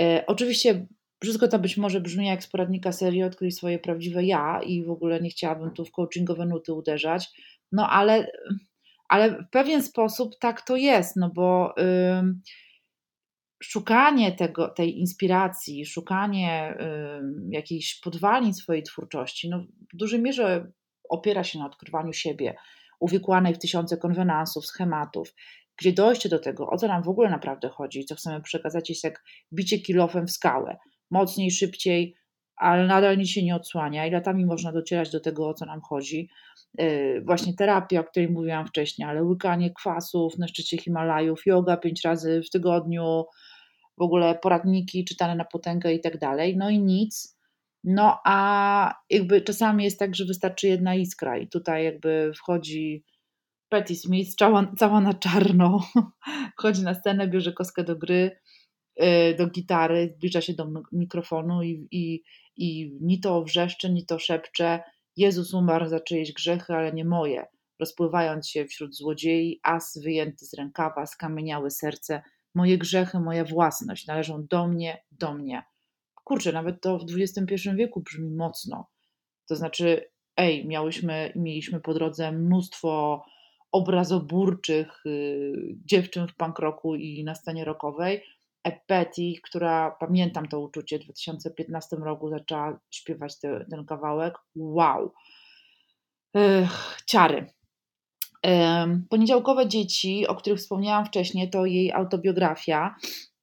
E, 0.00 0.24
oczywiście 0.26 0.86
wszystko 1.22 1.48
to 1.48 1.58
być 1.58 1.76
może 1.76 2.00
brzmi 2.00 2.26
jak 2.26 2.44
z 2.44 2.48
poradnika 2.48 2.92
serii 2.92 3.22
Odkryj 3.22 3.52
swoje 3.52 3.78
prawdziwe 3.78 4.24
ja 4.24 4.60
i 4.62 4.84
w 4.84 4.90
ogóle 4.90 5.20
nie 5.20 5.30
chciałabym 5.30 5.70
tu 5.70 5.84
w 5.84 5.90
coachingowe 5.90 6.46
nuty 6.46 6.72
uderzać, 6.72 7.28
no 7.72 7.90
ale, 7.90 8.30
ale 9.08 9.30
w 9.30 9.50
pewien 9.50 9.82
sposób 9.82 10.38
tak 10.40 10.62
to 10.62 10.76
jest, 10.76 11.16
no 11.16 11.30
bo... 11.30 11.74
Yy, 11.76 12.34
szukanie 13.62 14.32
tego, 14.32 14.68
tej 14.68 14.98
inspiracji, 14.98 15.86
szukanie 15.86 16.74
y, 16.80 17.50
jakichś 17.50 18.00
podwalin 18.00 18.54
swojej 18.54 18.82
twórczości, 18.82 19.48
no, 19.48 19.66
w 19.94 19.96
dużej 19.96 20.22
mierze 20.22 20.72
opiera 21.08 21.44
się 21.44 21.58
na 21.58 21.66
odkrywaniu 21.66 22.12
siebie, 22.12 22.54
uwikłanej 23.00 23.54
w 23.54 23.58
tysiące 23.58 23.96
konwenansów, 23.96 24.66
schematów, 24.66 25.34
gdzie 25.78 25.92
dojście 25.92 26.28
do 26.28 26.38
tego, 26.38 26.70
o 26.70 26.76
co 26.76 26.88
nam 26.88 27.02
w 27.02 27.08
ogóle 27.08 27.30
naprawdę 27.30 27.68
chodzi, 27.68 28.04
co 28.04 28.14
chcemy 28.14 28.42
przekazać, 28.42 28.88
jest 28.88 29.04
jak 29.04 29.24
bicie 29.52 29.78
kilofem 29.78 30.26
w 30.26 30.30
skałę. 30.30 30.76
Mocniej, 31.10 31.50
szybciej, 31.50 32.14
ale 32.56 32.86
nadal 32.86 33.18
nic 33.18 33.28
się 33.28 33.42
nie 33.42 33.56
odsłania 33.56 34.06
i 34.06 34.10
latami 34.10 34.46
można 34.46 34.72
docierać 34.72 35.10
do 35.10 35.20
tego, 35.20 35.48
o 35.48 35.54
co 35.54 35.66
nam 35.66 35.80
chodzi. 35.80 36.28
Y, 36.80 37.22
właśnie 37.26 37.54
terapia, 37.54 38.00
o 38.00 38.04
której 38.04 38.28
mówiłam 38.28 38.66
wcześniej, 38.66 39.08
ale 39.08 39.24
łykanie 39.24 39.70
kwasów 39.70 40.38
na 40.38 40.48
szczycie 40.48 40.78
Himalajów, 40.78 41.46
yoga 41.46 41.76
pięć 41.76 42.04
razy 42.04 42.42
w 42.42 42.50
tygodniu, 42.50 43.24
w 43.98 44.02
ogóle 44.02 44.38
poradniki 44.42 45.04
czytane 45.04 45.34
na 45.34 45.44
potęgę 45.44 45.94
i 45.94 46.00
tak 46.00 46.18
dalej, 46.18 46.56
no 46.56 46.70
i 46.70 46.78
nic. 46.78 47.36
No 47.84 48.20
a 48.24 48.94
jakby 49.10 49.40
czasami 49.40 49.84
jest 49.84 49.98
tak, 49.98 50.14
że 50.14 50.24
wystarczy 50.24 50.68
jedna 50.68 50.94
iskra 50.94 51.38
i 51.38 51.48
tutaj 51.48 51.84
jakby 51.84 52.32
wchodzi 52.36 53.04
Patti 53.68 53.96
Smith 53.96 54.34
cała, 54.34 54.72
cała 54.78 55.00
na 55.00 55.14
czarno, 55.14 55.80
wchodzi 56.58 56.82
na 56.82 56.94
scenę, 56.94 57.28
bierze 57.28 57.52
kostkę 57.52 57.84
do 57.84 57.96
gry, 57.96 58.38
do 59.38 59.46
gitary, 59.46 60.14
zbliża 60.16 60.40
się 60.40 60.54
do 60.54 60.66
mikrofonu 60.92 61.62
i, 61.62 61.88
i, 61.90 62.22
i 62.56 62.98
ni 63.00 63.20
to 63.20 63.42
wrzeszczy, 63.42 63.90
ni 63.92 64.06
to 64.06 64.18
szepcze 64.18 64.80
Jezus 65.16 65.54
umarł 65.54 65.88
za 65.88 66.00
czyjeś 66.00 66.32
grzechy, 66.32 66.74
ale 66.74 66.92
nie 66.92 67.04
moje. 67.04 67.46
Rozpływając 67.80 68.48
się 68.48 68.64
wśród 68.64 68.96
złodziei, 68.96 69.60
as 69.62 70.00
wyjęty 70.04 70.46
z 70.46 70.54
rękawa, 70.54 71.06
skamieniałe 71.06 71.70
serce, 71.70 72.22
moje 72.54 72.78
grzechy, 72.78 73.20
moja 73.20 73.44
własność 73.44 74.06
należą 74.06 74.46
do 74.50 74.68
mnie, 74.68 75.04
do 75.10 75.34
mnie. 75.34 75.62
Kurczę, 76.24 76.52
nawet 76.52 76.80
to 76.80 76.98
w 76.98 77.04
XXI 77.16 77.68
wieku 77.76 78.00
brzmi 78.00 78.30
mocno. 78.30 78.90
To 79.48 79.56
znaczy, 79.56 80.10
ej, 80.36 80.66
miałyśmy, 80.66 81.32
mieliśmy 81.36 81.80
po 81.80 81.94
drodze 81.94 82.32
mnóstwo 82.32 83.22
obrazoburczych 83.72 85.06
y, 85.06 85.52
dziewczyn 85.84 86.28
w 86.28 86.36
punk 86.36 86.58
roku 86.58 86.94
i 86.94 87.24
na 87.24 87.34
scenie 87.34 87.64
rockowej. 87.64 88.22
Betty, 88.88 89.32
która, 89.42 89.96
pamiętam 90.00 90.48
to 90.48 90.60
uczucie, 90.60 90.98
w 90.98 91.04
2015 91.04 91.96
roku 91.96 92.30
zaczęła 92.30 92.80
śpiewać 92.90 93.40
te, 93.40 93.66
ten 93.70 93.84
kawałek. 93.84 94.34
Wow! 94.56 95.12
Ech, 96.34 97.02
ciary. 97.06 97.46
Poniedziałkowe 99.10 99.68
dzieci, 99.68 100.26
o 100.26 100.34
których 100.34 100.58
wspomniałam 100.58 101.06
wcześniej, 101.06 101.50
to 101.50 101.66
jej 101.66 101.92
autobiografia. 101.92 102.94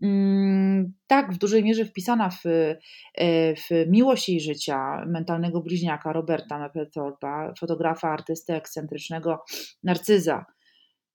Mm, 0.02 0.94
tak, 1.08 1.34
w 1.34 1.38
dużej 1.38 1.64
mierze 1.64 1.86
wpisana 1.86 2.30
w, 2.30 2.46
e, 2.46 3.56
w 3.56 3.70
miłość 3.88 4.30
jej 4.30 4.42
życia 4.42 5.06
mentalnego 5.08 5.62
bliźniaka 5.62 6.14
Roberta 6.14 6.60
Mapplethorpe'a, 6.60 7.54
fotografa, 7.60 8.10
artysty 8.10 8.54
ekscentrycznego, 8.54 9.44
narcyza, 9.84 10.46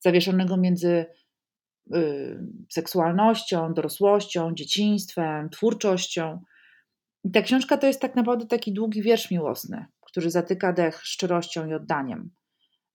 zawieszonego 0.00 0.57
między 0.57 1.07
seksualnością, 2.68 3.75
dorosłością, 3.75 4.54
dzieciństwem, 4.54 5.50
twórczością. 5.50 6.40
I 7.25 7.30
ta 7.30 7.42
książka 7.42 7.78
to 7.78 7.87
jest 7.87 8.00
tak 8.00 8.16
naprawdę 8.16 8.47
taki 8.47 8.73
długi 8.73 9.02
wiersz 9.02 9.30
miłosny, 9.30 9.87
który 10.00 10.30
zatyka 10.30 10.73
dech 10.73 11.00
szczerością 11.04 11.66
i 11.66 11.75
oddaniem. 11.75 12.30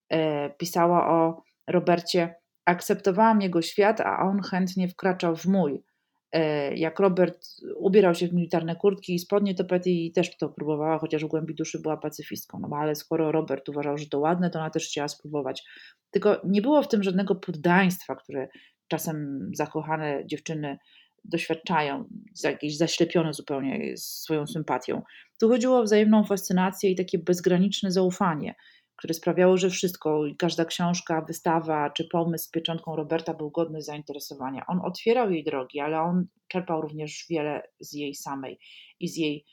E, 0.10 0.50
pisała 0.50 1.10
o 1.10 1.44
Robercie. 1.68 2.36
Akceptowałam 2.66 3.42
jego 3.42 3.62
świat, 3.62 4.02
a 4.02 4.20
on 4.20 4.42
chętnie 4.42 4.88
wkraczał 4.88 5.36
w 5.36 5.46
mój. 5.46 5.84
E, 6.32 6.76
jak 6.76 7.00
Robert 7.00 7.48
ubierał 7.76 8.16
się 8.16 8.28
w 8.28 8.34
militarne 8.34 8.76
kurtki 8.76 9.16
i 9.16 9.20
spodnie, 9.20 9.56
to 9.56 9.64
Betty 9.64 10.12
też 10.16 10.38
to 10.38 10.50
próbowała, 10.50 10.98
chociaż 10.98 11.26
w 11.26 11.28
głębi 11.28 11.56
duszy 11.56 11.80
była 11.80 11.98
pacyfistką. 11.98 12.60
No 12.70 12.78
ale 12.78 12.96
skoro 12.96 13.32
Robert 13.32 13.70
uważał, 13.70 13.98
że 13.98 14.06
to 14.06 14.20
ładne, 14.20 14.50
to 14.50 14.60
ona 14.60 14.70
też 14.70 14.88
chciała 14.88 15.08
spróbować. 15.08 15.64
Tylko 16.12 16.42
nie 16.44 16.62
było 16.62 16.84
w 16.84 16.88
tym 16.88 17.04
żadnego 17.04 17.36
poddaństwa, 17.36 18.16
które 18.16 18.48
czasem 18.96 19.50
zakochane 19.54 20.24
dziewczyny 20.26 20.78
doświadczają, 21.26 22.06
jakieś 22.44 22.78
zaślepione 22.78 23.34
zupełnie 23.34 23.98
swoją 23.98 24.48
sympatią. 24.48 25.02
Tu 25.40 25.50
chodziło 25.50 25.80
o 25.80 25.84
wzajemną 25.84 26.24
fascynację 26.24 26.92
i 26.92 26.96
takie 26.96 27.20
bezgraniczne 27.20 27.92
zaufanie 27.92 28.56
które 28.96 29.14
sprawiało, 29.14 29.58
że 29.58 29.70
wszystko, 29.70 30.24
każda 30.38 30.66
książka, 30.66 31.22
wystawa 31.22 31.90
czy 31.90 32.08
pomysł 32.08 32.46
z 32.46 32.50
pieczątką 32.50 32.96
Roberta 32.96 33.34
był 33.34 33.52
godny 33.52 33.82
zainteresowania. 33.82 34.66
On 34.68 34.80
otwierał 34.84 35.32
jej 35.32 35.44
drogi, 35.44 35.80
ale 35.80 36.02
on 36.02 36.28
czerpał 36.48 36.82
również 36.82 37.26
wiele 37.30 37.64
z 37.80 37.94
jej 37.94 38.16
samej 38.16 38.60
i 39.00 39.08
z 39.08 39.18
jej 39.18 39.46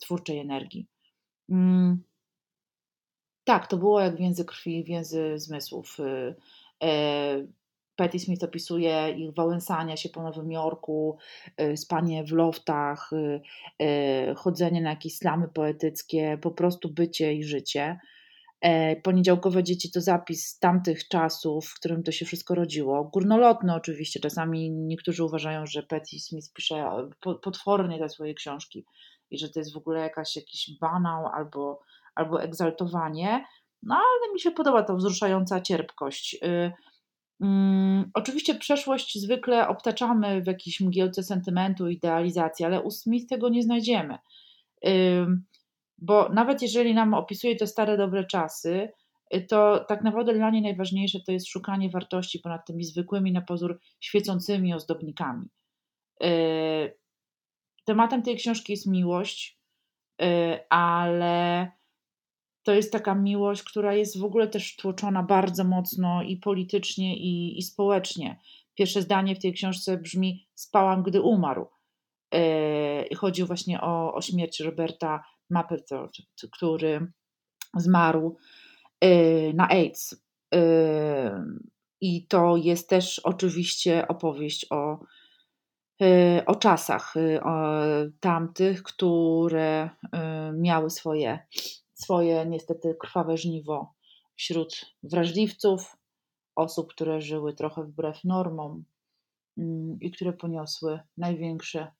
twórczej 0.00 0.38
energii. 0.38 0.86
Mm. 1.50 2.02
Tak, 3.44 3.66
to 3.66 3.76
było 3.76 4.00
jak 4.00 4.16
więzy 4.16 4.44
krwi, 4.44 4.84
więzy 4.84 5.38
zmysłów. 5.38 6.00
Y, 6.00 6.34
y, 6.86 7.48
Patti 7.96 8.18
Smith 8.18 8.44
opisuje 8.44 9.10
ich 9.10 9.34
wałęsania 9.34 9.96
się 9.96 10.08
po 10.08 10.22
Nowym 10.22 10.52
Jorku, 10.52 11.18
y, 11.60 11.76
spanie 11.76 12.24
w 12.24 12.32
loftach, 12.32 13.10
y, 13.12 13.40
y, 13.82 14.34
chodzenie 14.34 14.82
na 14.82 14.90
jakieś 14.90 15.16
slamy 15.16 15.48
poetyckie, 15.48 16.38
po 16.42 16.50
prostu 16.50 16.88
bycie 16.88 17.34
i 17.34 17.44
życie. 17.44 17.98
E, 18.60 18.96
poniedziałkowe 18.96 19.62
dzieci 19.64 19.90
to 19.90 20.00
zapis 20.00 20.58
tamtych 20.58 21.08
czasów, 21.08 21.66
w 21.66 21.74
którym 21.74 22.02
to 22.02 22.12
się 22.12 22.24
wszystko 22.24 22.54
rodziło. 22.54 23.04
Górnolotne 23.04 23.74
oczywiście, 23.74 24.20
czasami 24.20 24.70
niektórzy 24.70 25.24
uważają, 25.24 25.66
że 25.66 25.82
Patti 25.82 26.20
Smith 26.20 26.52
pisze 26.52 26.74
e, 26.76 27.10
potwornie 27.42 27.98
te 27.98 28.08
swoje 28.08 28.34
książki 28.34 28.86
i 29.30 29.38
że 29.38 29.48
to 29.48 29.60
jest 29.60 29.74
w 29.74 29.76
ogóle 29.76 30.00
jakaś, 30.00 30.36
jakiś 30.36 30.70
banał 30.80 31.26
albo, 31.26 31.80
albo 32.14 32.42
egzaltowanie, 32.42 33.44
no 33.82 33.94
ale 33.94 34.32
mi 34.32 34.40
się 34.40 34.50
podoba 34.50 34.82
ta 34.82 34.94
wzruszająca 34.94 35.60
cierpkość. 35.60 36.38
Mm, 37.40 38.10
oczywiście 38.14 38.54
przeszłość 38.54 39.18
zwykle 39.18 39.68
obtaczamy 39.68 40.42
w 40.42 40.46
jakiejś 40.46 40.80
mgiełce 40.80 41.22
sentymentu, 41.22 41.88
idealizacji, 41.88 42.64
ale 42.64 42.82
u 42.82 42.90
Smith 42.90 43.28
tego 43.28 43.48
nie 43.48 43.62
znajdziemy. 43.62 44.18
Bo 45.98 46.28
nawet 46.28 46.62
jeżeli 46.62 46.94
nam 46.94 47.14
opisuje 47.14 47.56
te 47.56 47.66
stare, 47.66 47.96
dobre 47.96 48.24
czasy, 48.24 48.92
y, 49.34 49.40
to 49.40 49.84
tak 49.88 50.02
naprawdę 50.02 50.34
dla 50.34 50.50
niej 50.50 50.62
najważniejsze 50.62 51.20
to 51.20 51.32
jest 51.32 51.48
szukanie 51.48 51.90
wartości 51.90 52.38
ponad 52.38 52.66
tymi 52.66 52.84
zwykłymi 52.84 53.32
na 53.32 53.40
pozór 53.40 53.80
świecącymi 54.00 54.74
ozdobnikami. 54.74 55.48
Y, 56.24 56.98
tematem 57.84 58.22
tej 58.22 58.36
książki 58.36 58.72
jest 58.72 58.86
miłość, 58.86 59.58
y, 60.22 60.58
ale 60.68 61.72
to 62.66 62.74
jest 62.74 62.92
taka 62.92 63.14
miłość, 63.14 63.62
która 63.62 63.94
jest 63.94 64.18
w 64.18 64.24
ogóle 64.24 64.48
też 64.48 64.76
tłoczona 64.76 65.22
bardzo 65.22 65.64
mocno 65.64 66.22
i 66.22 66.36
politycznie, 66.36 67.16
i, 67.16 67.58
i 67.58 67.62
społecznie. 67.62 68.40
Pierwsze 68.74 69.02
zdanie 69.02 69.34
w 69.34 69.38
tej 69.38 69.52
książce 69.52 69.96
brzmi: 69.98 70.48
Spałam, 70.54 71.02
gdy 71.02 71.20
umarł. 71.20 71.66
Yy, 72.32 73.16
chodzi 73.16 73.44
właśnie 73.44 73.80
o, 73.80 74.14
o 74.14 74.22
śmierć 74.22 74.60
Roberta 74.60 75.24
Mapplethorpe, 75.50 76.22
który 76.52 77.12
zmarł 77.76 78.36
yy, 79.02 79.54
na 79.54 79.68
AIDS. 79.68 80.24
Yy, 80.52 80.60
I 82.00 82.26
to 82.26 82.56
jest 82.56 82.88
też 82.88 83.18
oczywiście 83.18 84.08
opowieść 84.08 84.66
o, 84.70 84.98
o 86.46 86.54
czasach 86.54 87.14
o 87.42 87.72
tamtych, 88.20 88.82
które 88.82 89.90
miały 90.54 90.90
swoje, 90.90 91.38
swoje 91.96 92.46
niestety 92.46 92.96
krwawe 93.00 93.36
żniwo 93.36 93.94
wśród 94.34 94.94
wrażliwców, 95.02 95.96
osób, 96.56 96.92
które 96.92 97.20
żyły 97.20 97.54
trochę 97.54 97.84
wbrew 97.84 98.24
normom 98.24 98.84
mm, 99.58 99.98
i 100.00 100.10
które 100.10 100.32
poniosły 100.32 101.00
największe, 101.16 101.92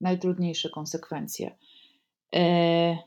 najtrudniejsze 0.00 0.70
konsekwencje. 0.70 1.58
E, 2.34 2.98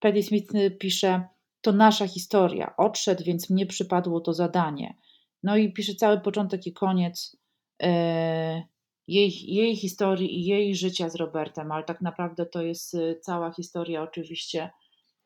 Paddy 0.00 0.22
Smith 0.22 0.52
pisze: 0.78 1.28
To 1.60 1.72
nasza 1.72 2.08
historia. 2.08 2.74
Odszedł, 2.76 3.24
więc 3.24 3.50
mnie 3.50 3.66
przypadło 3.66 4.20
to 4.20 4.32
zadanie. 4.32 4.96
No 5.42 5.56
i 5.56 5.72
pisze 5.72 5.94
cały 5.94 6.20
początek 6.20 6.66
i 6.66 6.72
koniec 6.72 7.36
e, 7.82 8.62
jej, 9.08 9.54
jej 9.54 9.76
historii 9.76 10.38
i 10.40 10.44
jej 10.44 10.74
życia 10.74 11.08
z 11.08 11.14
Robertem, 11.14 11.72
ale 11.72 11.84
tak 11.84 12.00
naprawdę 12.00 12.46
to 12.46 12.62
jest 12.62 12.94
e, 12.94 13.20
cała 13.20 13.52
historia 13.52 14.02
oczywiście 14.02 14.70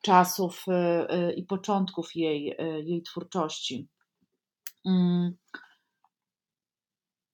czasów 0.03 0.65
i 1.37 1.43
początków 1.43 2.17
jej, 2.17 2.57
jej 2.85 3.03
twórczości. 3.03 3.89
Mm. 4.87 5.37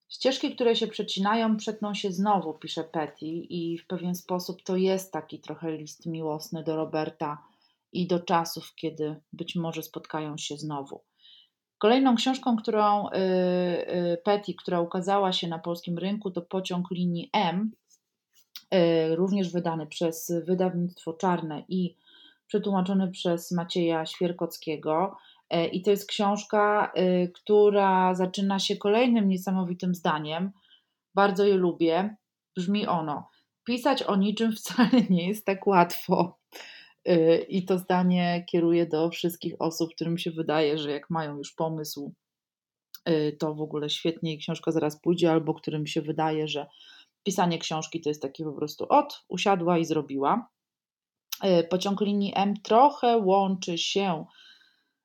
Ścieżki, 0.09 0.54
które 0.54 0.76
się 0.76 0.87
przecinają, 0.87 1.56
przetną 1.56 1.94
się 1.94 2.12
znowu, 2.12 2.54
pisze 2.54 2.85
Petty, 2.85 3.26
i 3.26 3.78
w 3.78 3.87
pewien 3.87 4.14
sposób 4.14 4.62
to 4.62 4.76
jest 4.76 5.12
taki 5.12 5.40
trochę 5.40 5.73
list 5.73 6.06
miłosny 6.06 6.64
do 6.64 6.76
Roberta 6.76 7.42
i 7.92 8.06
do 8.06 8.21
czasów, 8.21 8.75
kiedy 8.75 9.16
być 9.33 9.56
może 9.56 9.83
spotkają 9.83 10.38
się 10.38 10.56
znowu. 10.56 11.00
Kolejną 11.78 12.16
książką, 12.16 12.56
którą 12.56 13.09
y, 13.09 13.11
y, 13.12 14.18
Petty, 14.25 14.54
która 14.54 14.80
ukazała 14.80 15.33
się 15.33 15.49
na 15.49 15.59
polskim 15.59 15.99
rynku, 15.99 16.30
to 16.30 16.42
Pociąg 16.42 16.90
linii 16.90 17.30
M, 17.33 17.71
y, 18.75 19.16
również 19.16 19.52
wydany 19.52 19.87
przez 19.87 20.33
wydawnictwo 20.47 21.12
Czarne 21.12 21.64
i 21.68 21.94
przetłumaczony 22.55 23.11
przez 23.11 23.53
Macieja 23.53 24.07
Świerkockiego. 24.07 25.17
E, 25.51 25.67
I 25.67 25.83
to 25.83 25.91
jest 25.91 26.09
książka, 26.09 26.93
y, 26.99 27.33
która 27.35 28.15
zaczyna 28.15 28.59
się 28.59 28.77
kolejnym 28.77 29.29
niesamowitym 29.29 29.95
zdaniem. 29.95 30.53
Bardzo 31.15 31.45
je 31.45 31.55
lubię. 31.55 32.17
Brzmi 32.57 32.87
ono: 32.87 33.29
Pisać 33.65 34.03
o 34.03 34.17
niczym 34.17 34.53
wcale 34.53 35.03
nie 35.11 35.29
jest 35.29 35.47
tak 35.47 35.67
łatwo. 35.67 36.39
Y, 37.09 37.47
I 37.49 37.65
to 37.65 37.79
zdanie 37.79 38.45
kieruje 38.51 38.87
do 38.87 39.11
wszystkich 39.11 39.55
osób, 39.59 39.95
którym 39.95 40.19
się 40.19 40.31
wydaje, 40.31 40.79
że 40.79 40.91
jak 40.91 41.11
mają 41.11 41.37
już 41.37 41.53
pomysł, 41.53 42.15
to 43.39 43.55
w 43.55 43.61
ogóle 43.61 43.91
świetnie 43.91 44.35
i 44.35 44.39
książka 44.39 44.73
zaraz 44.73 45.01
pójdzie, 45.01 45.33
albo 45.33 45.55
którym 45.55 45.87
się 45.87 46.03
wydaje, 46.03 46.49
że 46.49 46.67
pisanie 47.23 47.59
książki 47.59 48.01
to 48.01 48.09
jest 48.09 48.23
takie 48.23 48.45
po 48.45 48.53
prostu 48.53 48.87
od, 48.89 49.25
usiadła 49.29 49.79
i 49.79 49.85
zrobiła. 49.85 50.54
Pociąg 51.71 52.00
linii 52.00 52.33
M 52.37 52.55
trochę 52.62 53.19
łączy 53.19 53.79
się 53.79 54.25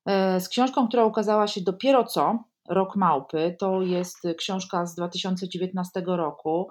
E, 0.06 0.40
z 0.40 0.48
książką, 0.48 0.88
która 0.88 1.04
ukazała 1.04 1.46
się 1.46 1.60
dopiero 1.60 2.04
co, 2.04 2.44
Rok 2.68 2.96
Małpy. 2.96 3.56
To 3.58 3.82
jest 3.82 4.16
książka 4.38 4.86
z 4.86 4.94
2019 4.94 6.02
roku, 6.06 6.68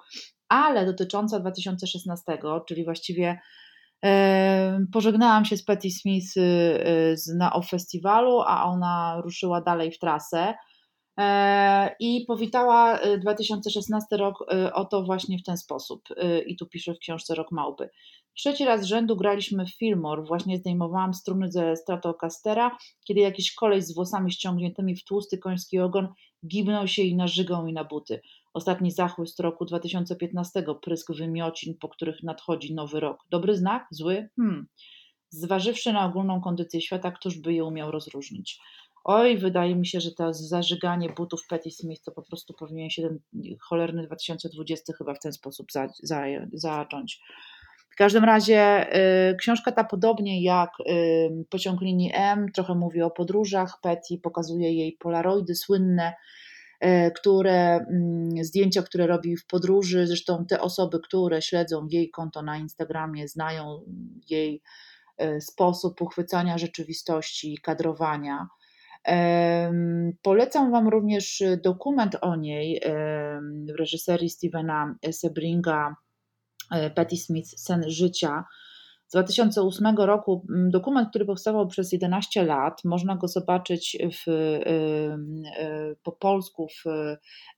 ale 0.50 0.86
dotycząca 0.86 1.40
2016, 1.40 2.38
czyli 2.68 2.86
właściwie 2.86 3.40
e, 4.06 4.80
pożegnałam 4.94 5.46
się 5.46 5.58
z 5.58 5.66
Patty 5.66 5.90
Smith 5.92 6.38
e, 6.38 7.16
na 7.38 7.54
OFF 7.54 7.70
Festiwalu, 7.70 8.42
a 8.48 8.64
ona 8.64 9.22
ruszyła 9.24 9.62
dalej 9.62 9.92
w 9.92 10.00
trasę. 10.00 10.54
I 12.00 12.26
powitała 12.28 13.00
2016 13.18 14.18
rok 14.18 14.46
oto 14.74 15.04
właśnie 15.04 15.38
w 15.38 15.44
ten 15.44 15.58
sposób. 15.58 16.02
I 16.46 16.56
tu 16.56 16.66
piszę 16.66 16.94
w 16.94 17.00
książce 17.00 17.36
Rok 17.36 17.52
Małpy. 17.52 17.90
Trzeci 18.34 18.66
raz 18.66 18.82
z 18.82 18.86
rzędu 18.86 19.16
graliśmy 19.16 19.66
w 19.66 19.78
Fillmore. 19.78 20.24
Właśnie 20.24 20.58
zdejmowałam 20.58 21.14
struny 21.14 21.52
ze 21.52 21.76
Stratocastera, 21.76 22.78
kiedy 23.08 23.20
jakiś 23.20 23.54
kolej 23.54 23.82
z 23.82 23.96
włosami 23.96 24.32
ściągniętymi 24.32 24.96
w 24.96 25.04
tłusty 25.04 25.38
koński 25.38 25.80
ogon 25.80 26.08
gibnął 26.48 26.88
się 26.88 27.02
i 27.02 27.16
narzygał 27.16 27.66
mi 27.66 27.74
na 27.74 27.84
buty. 27.84 28.22
Ostatni 28.54 28.92
zachłyst 28.92 29.40
roku 29.40 29.66
2015, 29.66 30.64
prysk 30.82 31.14
wymiocin, 31.14 31.78
po 31.78 31.90
których 31.90 32.24
nadchodzi 32.24 32.74
nowy 32.74 33.00
rok. 33.00 33.26
Dobry 33.30 33.56
znak? 33.56 33.88
Zły? 33.92 34.30
Hmm. 34.36 34.68
Zważywszy 35.30 35.94
na 35.94 36.06
ogólną 36.06 36.42
kondycję 36.42 36.82
świata, 36.82 37.12
któż 37.12 37.38
by 37.38 37.54
je 37.54 37.64
umiał 37.64 37.92
rozróżnić? 37.92 38.60
Oj, 39.12 39.38
wydaje 39.38 39.76
mi 39.76 39.86
się, 39.86 40.00
że 40.00 40.12
to 40.12 40.34
zażyganie 40.34 41.10
butów 41.10 41.48
Petty 41.48 41.72
Smith 41.72 42.04
to 42.04 42.12
po 42.12 42.22
prostu 42.22 42.54
powinien 42.54 42.90
się 42.90 43.02
ten 43.02 43.20
cholerny 43.60 44.04
2020 44.04 44.94
chyba 44.94 45.14
w 45.14 45.20
ten 45.20 45.34
sposób 45.34 45.72
za, 45.72 45.88
za, 46.04 46.24
zacząć. 46.54 47.22
W 47.90 47.96
każdym 47.96 48.24
razie 48.24 48.88
y, 49.32 49.36
książka 49.36 49.72
ta 49.72 49.84
podobnie 49.84 50.44
jak 50.44 50.70
y, 50.80 51.46
Pociąg 51.50 51.82
linii 51.82 52.12
M, 52.14 52.52
trochę 52.52 52.76
mówi 52.76 53.02
o 53.02 53.12
podróżach. 53.12 53.80
Petty 53.82 54.18
pokazuje 54.18 54.74
jej 54.74 54.92
polaroidy 54.92 55.56
słynne, 55.56 56.14
y, 56.84 57.12
które 57.16 57.76
mm, 57.76 58.44
zdjęcia, 58.44 58.82
które 58.82 59.08
robi 59.08 59.38
w 59.38 59.48
podróży. 59.48 60.08
Zresztą 60.08 60.46
te 60.46 60.62
osoby, 60.62 61.00
które 61.00 61.42
śledzą 61.42 61.88
jej 61.88 62.10
konto 62.10 62.42
na 62.42 62.58
Instagramie, 62.58 63.28
znają 63.28 63.82
jej 64.30 64.62
sposób 65.40 66.02
uchwycania 66.02 66.58
rzeczywistości, 66.58 67.58
kadrowania. 67.64 68.48
Polecam 70.22 70.72
Wam 70.72 70.88
również 70.88 71.44
dokument 71.64 72.18
o 72.22 72.36
niej 72.36 72.82
w 73.68 73.80
reżyserii 73.80 74.30
Stevena 74.30 74.96
Sebringa 75.12 75.96
E, 76.72 76.90
Patti 76.90 77.18
Smith 77.18 77.60
Sen 77.60 77.84
życia 77.88 78.46
z 79.08 79.12
2008 79.12 79.96
roku. 79.98 80.46
Dokument, 80.50 81.10
który 81.10 81.26
powstawał 81.26 81.68
przez 81.68 81.92
11 81.92 82.44
lat. 82.44 82.84
Można 82.86 83.16
go 83.16 83.28
zobaczyć 83.28 83.98
w, 84.12 84.30
e, 84.30 85.96
po 86.04 86.12
polsku 86.12 86.68
w, 86.68 86.84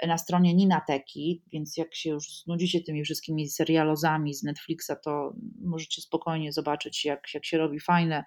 na 0.08 0.18
stronie 0.18 0.54
Ninateki, 0.54 1.44
więc 1.54 1.78
jak 1.78 1.96
się 1.96 2.10
już 2.10 2.44
znudzicie 2.44 2.82
tymi 2.82 3.04
wszystkimi 3.04 3.50
serialozami 3.50 4.34
z 4.34 4.44
Netflixa, 4.44 4.92
to 5.04 5.34
możecie 5.62 6.02
spokojnie 6.02 6.54
zobaczyć, 6.54 7.06
jak, 7.06 7.34
jak 7.34 7.46
się 7.46 7.58
robi 7.58 7.80
fajne, 7.80 8.24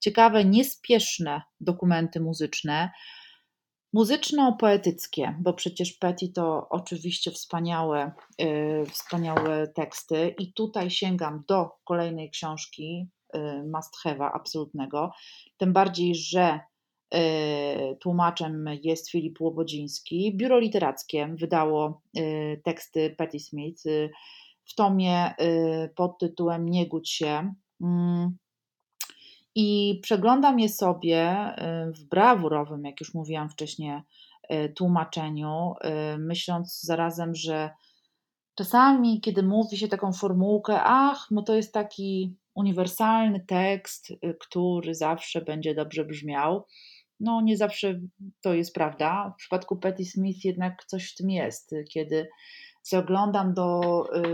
ciekawe, 0.00 0.44
niespieszne 0.44 1.42
dokumenty 1.60 2.20
muzyczne. 2.20 2.90
Muzyczno-poetyckie, 3.92 5.34
bo 5.40 5.52
przecież 5.52 5.92
Petty 5.92 6.28
to 6.32 6.68
oczywiście 6.70 7.30
wspaniałe, 7.30 8.12
yy, 8.38 8.86
wspaniałe 8.86 9.68
teksty 9.68 10.34
i 10.38 10.52
tutaj 10.52 10.90
sięgam 10.90 11.44
do 11.48 11.70
kolejnej 11.84 12.30
książki 12.30 13.08
yy, 13.34 13.64
must 13.74 13.96
have'a 14.04 14.30
absolutnego, 14.34 15.12
tym 15.56 15.72
bardziej, 15.72 16.14
że 16.14 16.60
yy, 17.12 17.96
tłumaczem 18.00 18.64
jest 18.82 19.10
Filip 19.10 19.40
Łobodziński. 19.40 20.36
Biuro 20.36 20.58
Literackie 20.58 21.34
wydało 21.38 22.02
yy, 22.14 22.60
teksty 22.64 23.14
Petty 23.18 23.40
Smith 23.40 23.84
yy, 23.84 24.10
w 24.64 24.74
tomie 24.74 25.34
pod 25.96 26.18
tytułem 26.18 26.68
Nie 26.68 26.86
gódź 26.86 27.10
się. 27.10 27.54
I 29.58 29.98
przeglądam 30.02 30.60
je 30.60 30.68
sobie 30.68 31.54
y, 31.88 31.92
w 31.92 32.04
brawurowym, 32.04 32.84
jak 32.84 33.00
już 33.00 33.14
mówiłam 33.14 33.50
wcześniej, 33.50 34.00
y, 34.52 34.72
tłumaczeniu, 34.76 35.74
y, 36.14 36.18
myśląc 36.18 36.80
zarazem, 36.82 37.34
że 37.34 37.70
czasami, 38.54 39.20
kiedy 39.20 39.42
mówi 39.42 39.76
się 39.78 39.88
taką 39.88 40.12
formułkę, 40.12 40.80
ach, 40.82 41.28
no 41.30 41.42
to 41.42 41.54
jest 41.54 41.74
taki 41.74 42.36
uniwersalny 42.54 43.40
tekst, 43.40 44.12
który 44.40 44.94
zawsze 44.94 45.42
będzie 45.42 45.74
dobrze 45.74 46.04
brzmiał. 46.04 46.66
No, 47.20 47.40
nie 47.40 47.56
zawsze 47.56 48.00
to 48.42 48.54
jest 48.54 48.74
prawda. 48.74 49.32
W 49.34 49.38
przypadku 49.38 49.76
Patti 49.76 50.04
Smith 50.04 50.44
jednak 50.44 50.84
coś 50.84 51.12
w 51.12 51.16
tym 51.16 51.30
jest. 51.30 51.74
Kiedy 51.92 52.28
zaglądam 52.82 53.54
do 53.54 53.80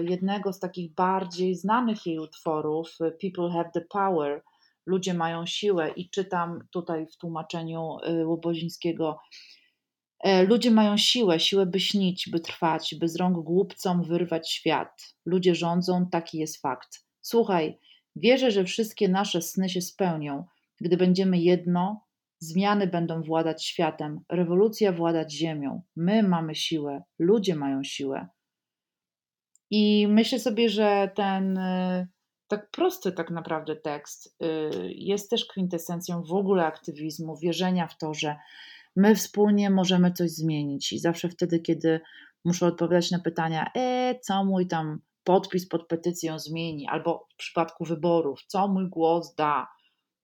jednego 0.08 0.52
z 0.52 0.60
takich 0.60 0.94
bardziej 0.94 1.54
znanych 1.54 2.06
jej 2.06 2.18
utworów, 2.18 2.98
People 3.20 3.50
Have 3.52 3.70
the 3.74 3.80
Power, 3.80 4.42
ludzie 4.86 5.14
mają 5.14 5.46
siłę 5.46 5.90
i 5.90 6.10
czytam 6.10 6.58
tutaj 6.70 7.06
w 7.06 7.16
tłumaczeniu 7.16 7.96
y, 8.08 8.26
Łobozińskiego, 8.26 9.18
e, 10.20 10.42
Ludzie 10.42 10.70
mają 10.70 10.96
siłę, 10.96 11.40
siłę 11.40 11.66
by 11.66 11.80
śnić, 11.80 12.28
by 12.30 12.40
trwać, 12.40 12.94
by 13.00 13.08
z 13.08 13.16
rąk 13.16 13.38
głupcom 13.38 14.02
wyrwać 14.02 14.50
świat. 14.50 15.16
Ludzie 15.26 15.54
rządzą, 15.54 16.08
taki 16.10 16.38
jest 16.38 16.60
fakt. 16.60 17.06
Słuchaj, 17.20 17.78
wierzę, 18.16 18.50
że 18.50 18.64
wszystkie 18.64 19.08
nasze 19.08 19.42
sny 19.42 19.68
się 19.68 19.80
spełnią. 19.80 20.44
Gdy 20.80 20.96
będziemy 20.96 21.38
jedno, 21.38 22.04
zmiany 22.38 22.86
będą 22.86 23.22
władać 23.22 23.64
światem, 23.64 24.20
rewolucja 24.28 24.92
władać 24.92 25.32
ziemią. 25.32 25.82
My 25.96 26.22
mamy 26.22 26.54
siłę, 26.54 27.02
ludzie 27.18 27.54
mają 27.54 27.84
siłę. 27.84 28.28
I 29.70 30.06
myślę 30.08 30.38
sobie, 30.38 30.68
że 30.68 31.10
ten 31.14 31.58
y, 31.58 32.08
tak 32.52 32.70
prosty 32.70 33.12
tak 33.12 33.30
naprawdę 33.30 33.76
tekst 33.76 34.36
y, 34.42 34.92
jest 34.94 35.30
też 35.30 35.46
kwintesencją 35.46 36.22
w 36.22 36.32
ogóle 36.32 36.66
aktywizmu, 36.66 37.36
wierzenia 37.36 37.86
w 37.86 37.98
to, 37.98 38.14
że 38.14 38.36
my 38.96 39.14
wspólnie 39.14 39.70
możemy 39.70 40.12
coś 40.12 40.30
zmienić. 40.30 40.92
I 40.92 40.98
zawsze 40.98 41.28
wtedy, 41.28 41.60
kiedy 41.60 42.00
muszę 42.44 42.66
odpowiadać 42.66 43.10
na 43.10 43.18
pytania, 43.18 43.70
e, 43.76 44.14
co 44.20 44.44
mój 44.44 44.66
tam 44.66 45.00
podpis 45.24 45.68
pod 45.68 45.86
petycją 45.86 46.38
zmieni, 46.38 46.88
albo 46.88 47.26
w 47.34 47.36
przypadku 47.36 47.84
wyborów, 47.84 48.40
co 48.46 48.68
mój 48.68 48.88
głos 48.88 49.34
da, 49.34 49.68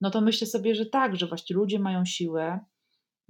no 0.01 0.11
to 0.11 0.21
myślę 0.21 0.47
sobie, 0.47 0.75
że 0.75 0.87
tak, 0.87 1.17
że 1.17 1.27
właśnie 1.27 1.57
ludzie 1.57 1.79
mają 1.79 2.05
siłę 2.05 2.61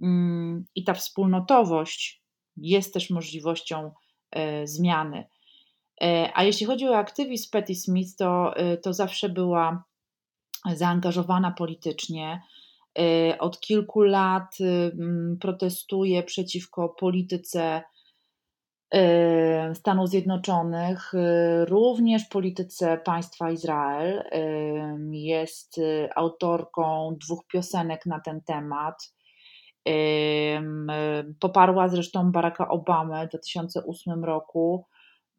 mm, 0.03 0.65
i 0.75 0.85
ta 0.85 0.95
wspólnotowość 0.95 2.23
jest 2.57 2.95
też 2.95 3.11
możliwością 3.11 3.93
e, 4.31 4.67
zmiany. 4.67 5.29
E, 6.03 6.31
a 6.35 6.45
jeśli 6.45 6.67
chodzi 6.67 6.89
o 6.89 6.97
aktywizm 6.97 7.51
Patti 7.51 7.75
Smith, 7.75 8.17
to, 8.17 8.57
e, 8.57 8.77
to 8.77 8.93
zawsze 8.93 9.29
była 9.29 9.85
zaangażowana 10.75 11.51
politycznie. 11.51 12.43
Od 13.39 13.61
kilku 13.61 14.01
lat 14.01 14.57
protestuje 15.41 16.23
przeciwko 16.23 16.89
polityce 16.89 17.83
Stanów 19.75 20.09
Zjednoczonych, 20.09 21.13
również 21.65 22.25
polityce 22.25 22.99
państwa 23.05 23.51
Izrael. 23.51 24.25
Jest 25.11 25.81
autorką 26.17 27.17
dwóch 27.21 27.47
piosenek 27.47 28.07
na 28.07 28.21
ten 28.21 28.41
temat. 28.43 29.15
Poparła 31.41 31.89
zresztą 31.89 32.33
Baracka 32.33 32.69
Obamę 32.69 33.27
w 33.27 33.29
2008 33.29 34.25
roku. 34.25 34.87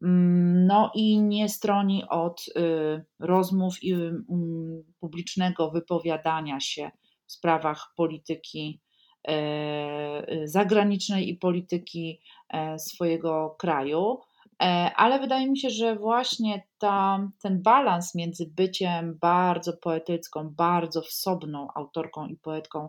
No 0.00 0.90
i 0.94 1.18
nie 1.18 1.48
stroni 1.48 2.04
od 2.08 2.44
y, 2.48 3.04
rozmów 3.18 3.82
i 3.82 3.92
mm, 3.92 4.82
publicznego 5.00 5.70
wypowiadania 5.70 6.60
się 6.60 6.90
w 7.26 7.32
sprawach 7.32 7.92
polityki 7.96 8.80
e, 9.28 10.22
zagranicznej 10.44 11.28
i 11.28 11.36
polityki 11.36 12.20
e, 12.48 12.78
swojego 12.78 13.56
kraju. 13.58 14.18
E, 14.62 14.66
ale 14.96 15.18
wydaje 15.20 15.50
mi 15.50 15.58
się, 15.58 15.70
że 15.70 15.96
właśnie 15.96 16.66
ta, 16.78 17.28
ten 17.42 17.62
balans 17.62 18.14
między 18.14 18.52
byciem 18.56 19.18
bardzo 19.20 19.72
poetycką, 19.72 20.48
bardzo 20.50 21.02
wsobną 21.02 21.68
autorką 21.74 22.26
i 22.26 22.36
poetką, 22.36 22.88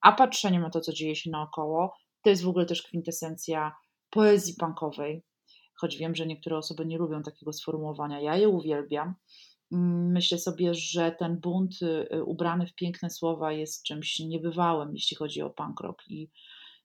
a 0.00 0.12
patrzeniem 0.12 0.62
na 0.62 0.70
to, 0.70 0.80
co 0.80 0.92
dzieje 0.92 1.16
się 1.16 1.30
naokoło, 1.30 1.94
to 2.22 2.30
jest 2.30 2.44
w 2.44 2.48
ogóle 2.48 2.66
też 2.66 2.82
kwintesencja 2.82 3.72
poezji 4.10 4.54
punkowej, 4.60 5.22
choć 5.80 5.96
wiem, 5.96 6.14
że 6.14 6.26
niektóre 6.26 6.56
osoby 6.56 6.86
nie 6.86 6.98
lubią 6.98 7.22
takiego 7.22 7.52
sformułowania. 7.52 8.20
Ja 8.20 8.36
je 8.36 8.48
uwielbiam. 8.48 9.14
Mm, 9.72 10.12
myślę 10.12 10.38
sobie, 10.38 10.74
że 10.74 11.12
ten 11.12 11.40
bunt 11.40 11.82
y, 11.82 12.08
y, 12.14 12.24
ubrany 12.24 12.66
w 12.66 12.74
piękne 12.74 13.10
słowa 13.10 13.52
jest 13.52 13.82
czymś 13.82 14.18
niebywałym, 14.18 14.94
jeśli 14.94 15.16
chodzi 15.16 15.42
o 15.42 15.50
punk 15.50 15.80
rock. 15.80 16.02
I 16.08 16.30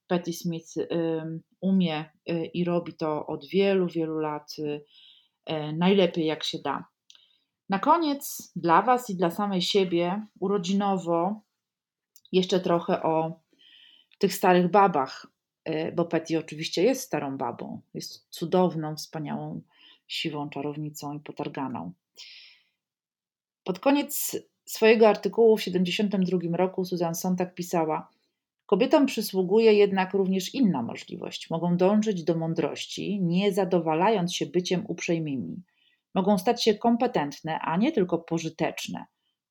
Patti 0.06 0.32
Smith 0.32 0.74
umie 1.60 2.04
y, 2.30 2.46
i 2.46 2.64
robi 2.64 2.94
to 2.94 3.26
od 3.26 3.46
wielu, 3.46 3.86
wielu 3.88 4.18
lat 4.18 4.56
najlepiej 5.72 6.26
jak 6.26 6.44
się 6.44 6.58
da. 6.58 6.84
Na 7.68 7.78
koniec 7.78 8.52
dla 8.56 8.82
Was 8.82 9.10
i 9.10 9.16
dla 9.16 9.30
samej 9.30 9.62
siebie 9.62 10.26
urodzinowo 10.40 11.40
jeszcze 12.32 12.60
trochę 12.60 13.02
o 13.02 13.40
tych 14.18 14.34
starych 14.34 14.70
babach, 14.70 15.26
E, 15.26 15.33
bo 15.94 16.04
Petty 16.04 16.38
oczywiście 16.38 16.82
jest 16.82 17.02
starą 17.02 17.36
babą, 17.36 17.80
jest 17.94 18.26
cudowną, 18.30 18.96
wspaniałą, 18.96 19.60
siwą 20.06 20.50
czarownicą 20.50 21.14
i 21.14 21.20
potarganą. 21.20 21.92
Pod 23.64 23.78
koniec 23.78 24.36
swojego 24.64 25.08
artykułu 25.08 25.56
w 25.56 25.64
1972 25.64 26.56
roku 26.56 26.84
Susan 26.84 27.14
Sontag 27.14 27.54
pisała: 27.54 28.08
Kobietom 28.66 29.06
przysługuje 29.06 29.74
jednak 29.74 30.12
również 30.12 30.54
inna 30.54 30.82
możliwość. 30.82 31.50
Mogą 31.50 31.76
dążyć 31.76 32.24
do 32.24 32.34
mądrości, 32.34 33.20
nie 33.20 33.52
zadowalając 33.52 34.34
się 34.34 34.46
byciem 34.46 34.84
uprzejmymi. 34.88 35.62
Mogą 36.14 36.38
stać 36.38 36.64
się 36.64 36.74
kompetentne, 36.74 37.58
a 37.58 37.76
nie 37.76 37.92
tylko 37.92 38.18
pożyteczne. 38.18 39.04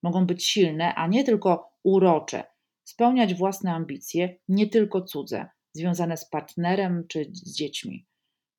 Mogą 0.04 0.26
być 0.26 0.46
silne, 0.46 0.96
a 0.96 1.08
nie 1.08 1.24
tylko 1.24 1.72
urocze. 1.84 2.44
Spełniać 2.84 3.34
własne 3.34 3.74
ambicje, 3.74 4.36
nie 4.48 4.68
tylko 4.68 5.02
cudze 5.02 5.50
związane 5.74 6.18
z 6.18 6.30
partnerem 6.30 7.04
czy 7.08 7.26
z 7.32 7.56
dziećmi. 7.56 8.06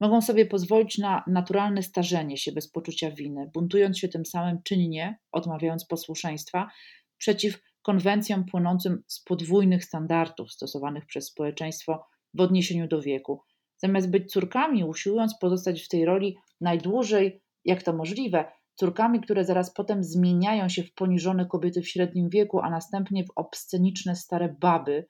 Mogą 0.01 0.23
sobie 0.23 0.47
pozwolić 0.47 0.99
na 0.99 1.25
naturalne 1.27 1.83
starzenie 1.83 2.37
się 2.37 2.53
bez 2.53 2.71
poczucia 2.71 3.11
winy, 3.11 3.51
buntując 3.55 3.99
się 3.99 4.09
tym 4.09 4.27
samym 4.27 4.63
czynnie, 4.63 5.19
odmawiając 5.33 5.87
posłuszeństwa 5.87 6.71
przeciw 7.19 7.63
konwencjom 7.83 8.45
płynącym 8.45 9.03
z 9.07 9.25
podwójnych 9.25 9.85
standardów 9.85 10.53
stosowanych 10.53 11.07
przez 11.07 11.27
społeczeństwo 11.27 12.07
w 12.35 12.41
odniesieniu 12.41 12.89
do 12.89 13.03
wieku. 13.03 13.43
Zamiast 13.77 14.11
być 14.11 14.33
córkami, 14.33 14.85
usiłując 14.85 15.39
pozostać 15.39 15.83
w 15.83 15.89
tej 15.89 16.05
roli 16.05 16.37
najdłużej, 16.61 17.43
jak 17.65 17.83
to 17.83 17.93
możliwe, 17.93 18.45
córkami, 18.75 19.21
które 19.21 19.45
zaraz 19.45 19.75
potem 19.75 20.05
zmieniają 20.05 20.69
się 20.69 20.83
w 20.83 20.95
poniżone 20.95 21.47
kobiety 21.47 21.83
w 21.83 21.89
średnim 21.89 22.29
wieku, 22.29 22.61
a 22.61 22.71
następnie 22.71 23.25
w 23.25 23.33
obsceniczne 23.37 24.17
stare 24.17 24.57
baby, 24.61 25.07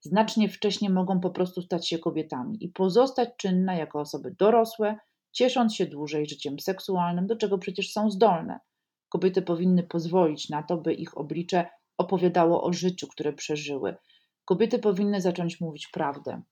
znacznie 0.00 0.48
wcześniej 0.48 0.90
mogą 0.90 1.20
po 1.20 1.30
prostu 1.30 1.62
stać 1.62 1.88
się 1.88 1.98
kobietami 1.98 2.64
i 2.64 2.68
pozostać 2.68 3.28
czynne 3.36 3.78
jako 3.78 4.00
osoby 4.00 4.34
dorosłe, 4.38 4.98
ciesząc 5.32 5.74
się 5.74 5.86
dłużej 5.86 6.28
życiem 6.28 6.60
seksualnym, 6.60 7.26
do 7.26 7.36
czego 7.36 7.58
przecież 7.58 7.92
są 7.92 8.10
zdolne. 8.10 8.60
Kobiety 9.08 9.42
powinny 9.42 9.82
pozwolić 9.82 10.48
na 10.48 10.62
to, 10.62 10.76
by 10.76 10.94
ich 10.94 11.18
oblicze 11.18 11.66
opowiadało 11.98 12.62
o 12.62 12.72
życiu, 12.72 13.06
które 13.06 13.32
przeżyły. 13.32 13.96
Kobiety 14.44 14.78
powinny 14.78 15.20
zacząć 15.20 15.60
mówić 15.60 15.86
prawdę. 15.86 16.42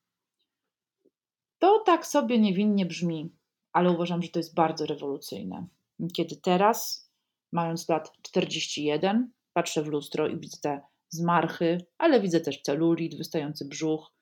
To 1.59 1.79
tak 1.85 2.07
sobie 2.07 2.39
niewinnie 2.39 2.85
brzmi, 2.85 3.35
ale 3.73 3.91
uważam, 3.91 4.21
że 4.21 4.29
to 4.29 4.39
jest 4.39 4.55
bardzo 4.55 4.85
rewolucyjne. 4.85 5.67
Kiedy 6.15 6.35
teraz, 6.35 7.09
mając 7.51 7.89
lat 7.89 8.11
41, 8.21 9.31
patrzę 9.53 9.83
w 9.83 9.87
lustro 9.87 10.27
i 10.27 10.39
widzę 10.39 10.81
zmarchy, 11.09 11.85
ale 11.97 12.21
widzę 12.21 12.39
też 12.39 12.61
celulit, 12.61 13.17
wystający 13.17 13.65
brzuch 13.65 14.13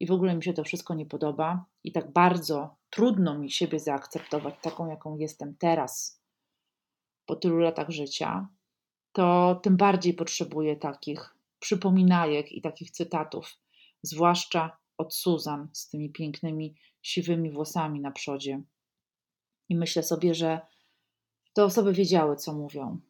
i 0.00 0.06
w 0.06 0.12
ogóle 0.12 0.34
mi 0.34 0.42
się 0.42 0.52
to 0.52 0.64
wszystko 0.64 0.94
nie 0.94 1.06
podoba 1.06 1.64
i 1.84 1.92
tak 1.92 2.12
bardzo 2.12 2.76
trudno 2.90 3.38
mi 3.38 3.50
siebie 3.50 3.80
zaakceptować 3.80 4.54
taką, 4.62 4.90
jaką 4.90 5.16
jestem 5.16 5.56
teraz 5.56 6.22
po 7.26 7.36
tylu 7.36 7.58
latach 7.58 7.90
życia, 7.90 8.48
to 9.12 9.60
tym 9.62 9.76
bardziej 9.76 10.14
potrzebuję 10.14 10.76
takich 10.76 11.36
przypominajek 11.58 12.52
i 12.52 12.62
takich 12.62 12.90
cytatów, 12.90 13.58
zwłaszcza 14.02 14.78
od 14.98 15.14
Susan 15.14 15.68
z 15.72 15.88
tymi 15.88 16.10
pięknymi, 16.10 16.74
siwymi 17.02 17.50
włosami 17.50 18.00
na 18.00 18.10
przodzie. 18.10 18.62
I 19.68 19.76
myślę 19.76 20.02
sobie, 20.02 20.34
że 20.34 20.60
te 21.52 21.64
osoby 21.64 21.92
wiedziały, 21.92 22.36
co 22.36 22.52
mówią. 22.52 23.00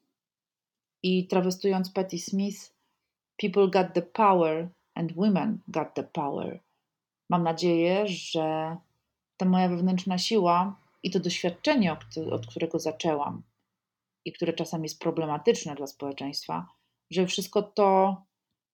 I 1.03 1.27
trawestując 1.27 1.91
Patti 1.91 2.19
Smith, 2.19 2.78
People 3.43 3.69
got 3.69 3.95
the 3.95 4.03
power 4.03 4.69
and 4.95 5.13
women 5.13 5.59
got 5.69 5.95
the 5.95 6.03
power. 6.03 6.61
Mam 7.31 7.43
nadzieję, 7.43 8.07
że 8.07 8.77
ta 9.37 9.47
moja 9.47 9.69
wewnętrzna 9.69 10.19
siła 10.19 10.81
i 11.03 11.11
to 11.11 11.21
doświadczenie, 11.21 11.97
od 12.33 12.47
którego 12.47 12.79
zaczęłam 12.79 13.43
i 14.25 14.33
które 14.33 14.53
czasem 14.53 14.83
jest 14.83 15.01
problematyczne 15.01 15.75
dla 15.75 15.87
społeczeństwa, 15.87 16.67
że 17.11 17.27
wszystko 17.27 17.63
to 17.63 18.17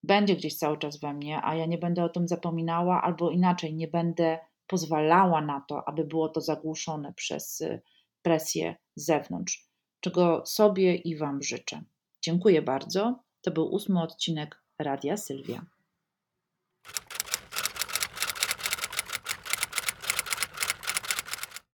będzie 0.02 0.36
gdzieś 0.36 0.56
cały 0.56 0.78
czas 0.78 1.00
we 1.00 1.14
mnie, 1.14 1.40
a 1.44 1.54
ja 1.54 1.66
nie 1.66 1.78
będę 1.78 2.04
o 2.04 2.08
tym 2.08 2.28
zapominała, 2.28 3.02
albo 3.02 3.30
inaczej, 3.30 3.74
nie 3.74 3.88
będę 3.88 4.38
pozwalała 4.66 5.40
na 5.40 5.60
to, 5.68 5.88
aby 5.88 6.04
było 6.04 6.28
to 6.28 6.40
zagłuszone 6.40 7.12
przez 7.12 7.60
y, 7.60 7.82
presję 8.22 8.76
z 8.96 9.04
zewnątrz, 9.04 9.68
czego 10.00 10.46
sobie 10.46 10.94
i 10.94 11.16
Wam 11.16 11.42
życzę. 11.42 11.82
Dziękuję 12.22 12.62
bardzo. 12.62 13.23
To 13.44 13.50
był 13.50 13.74
ósmy 13.74 14.02
odcinek 14.02 14.62
Radia 14.78 15.16
Sylwia. 15.16 15.66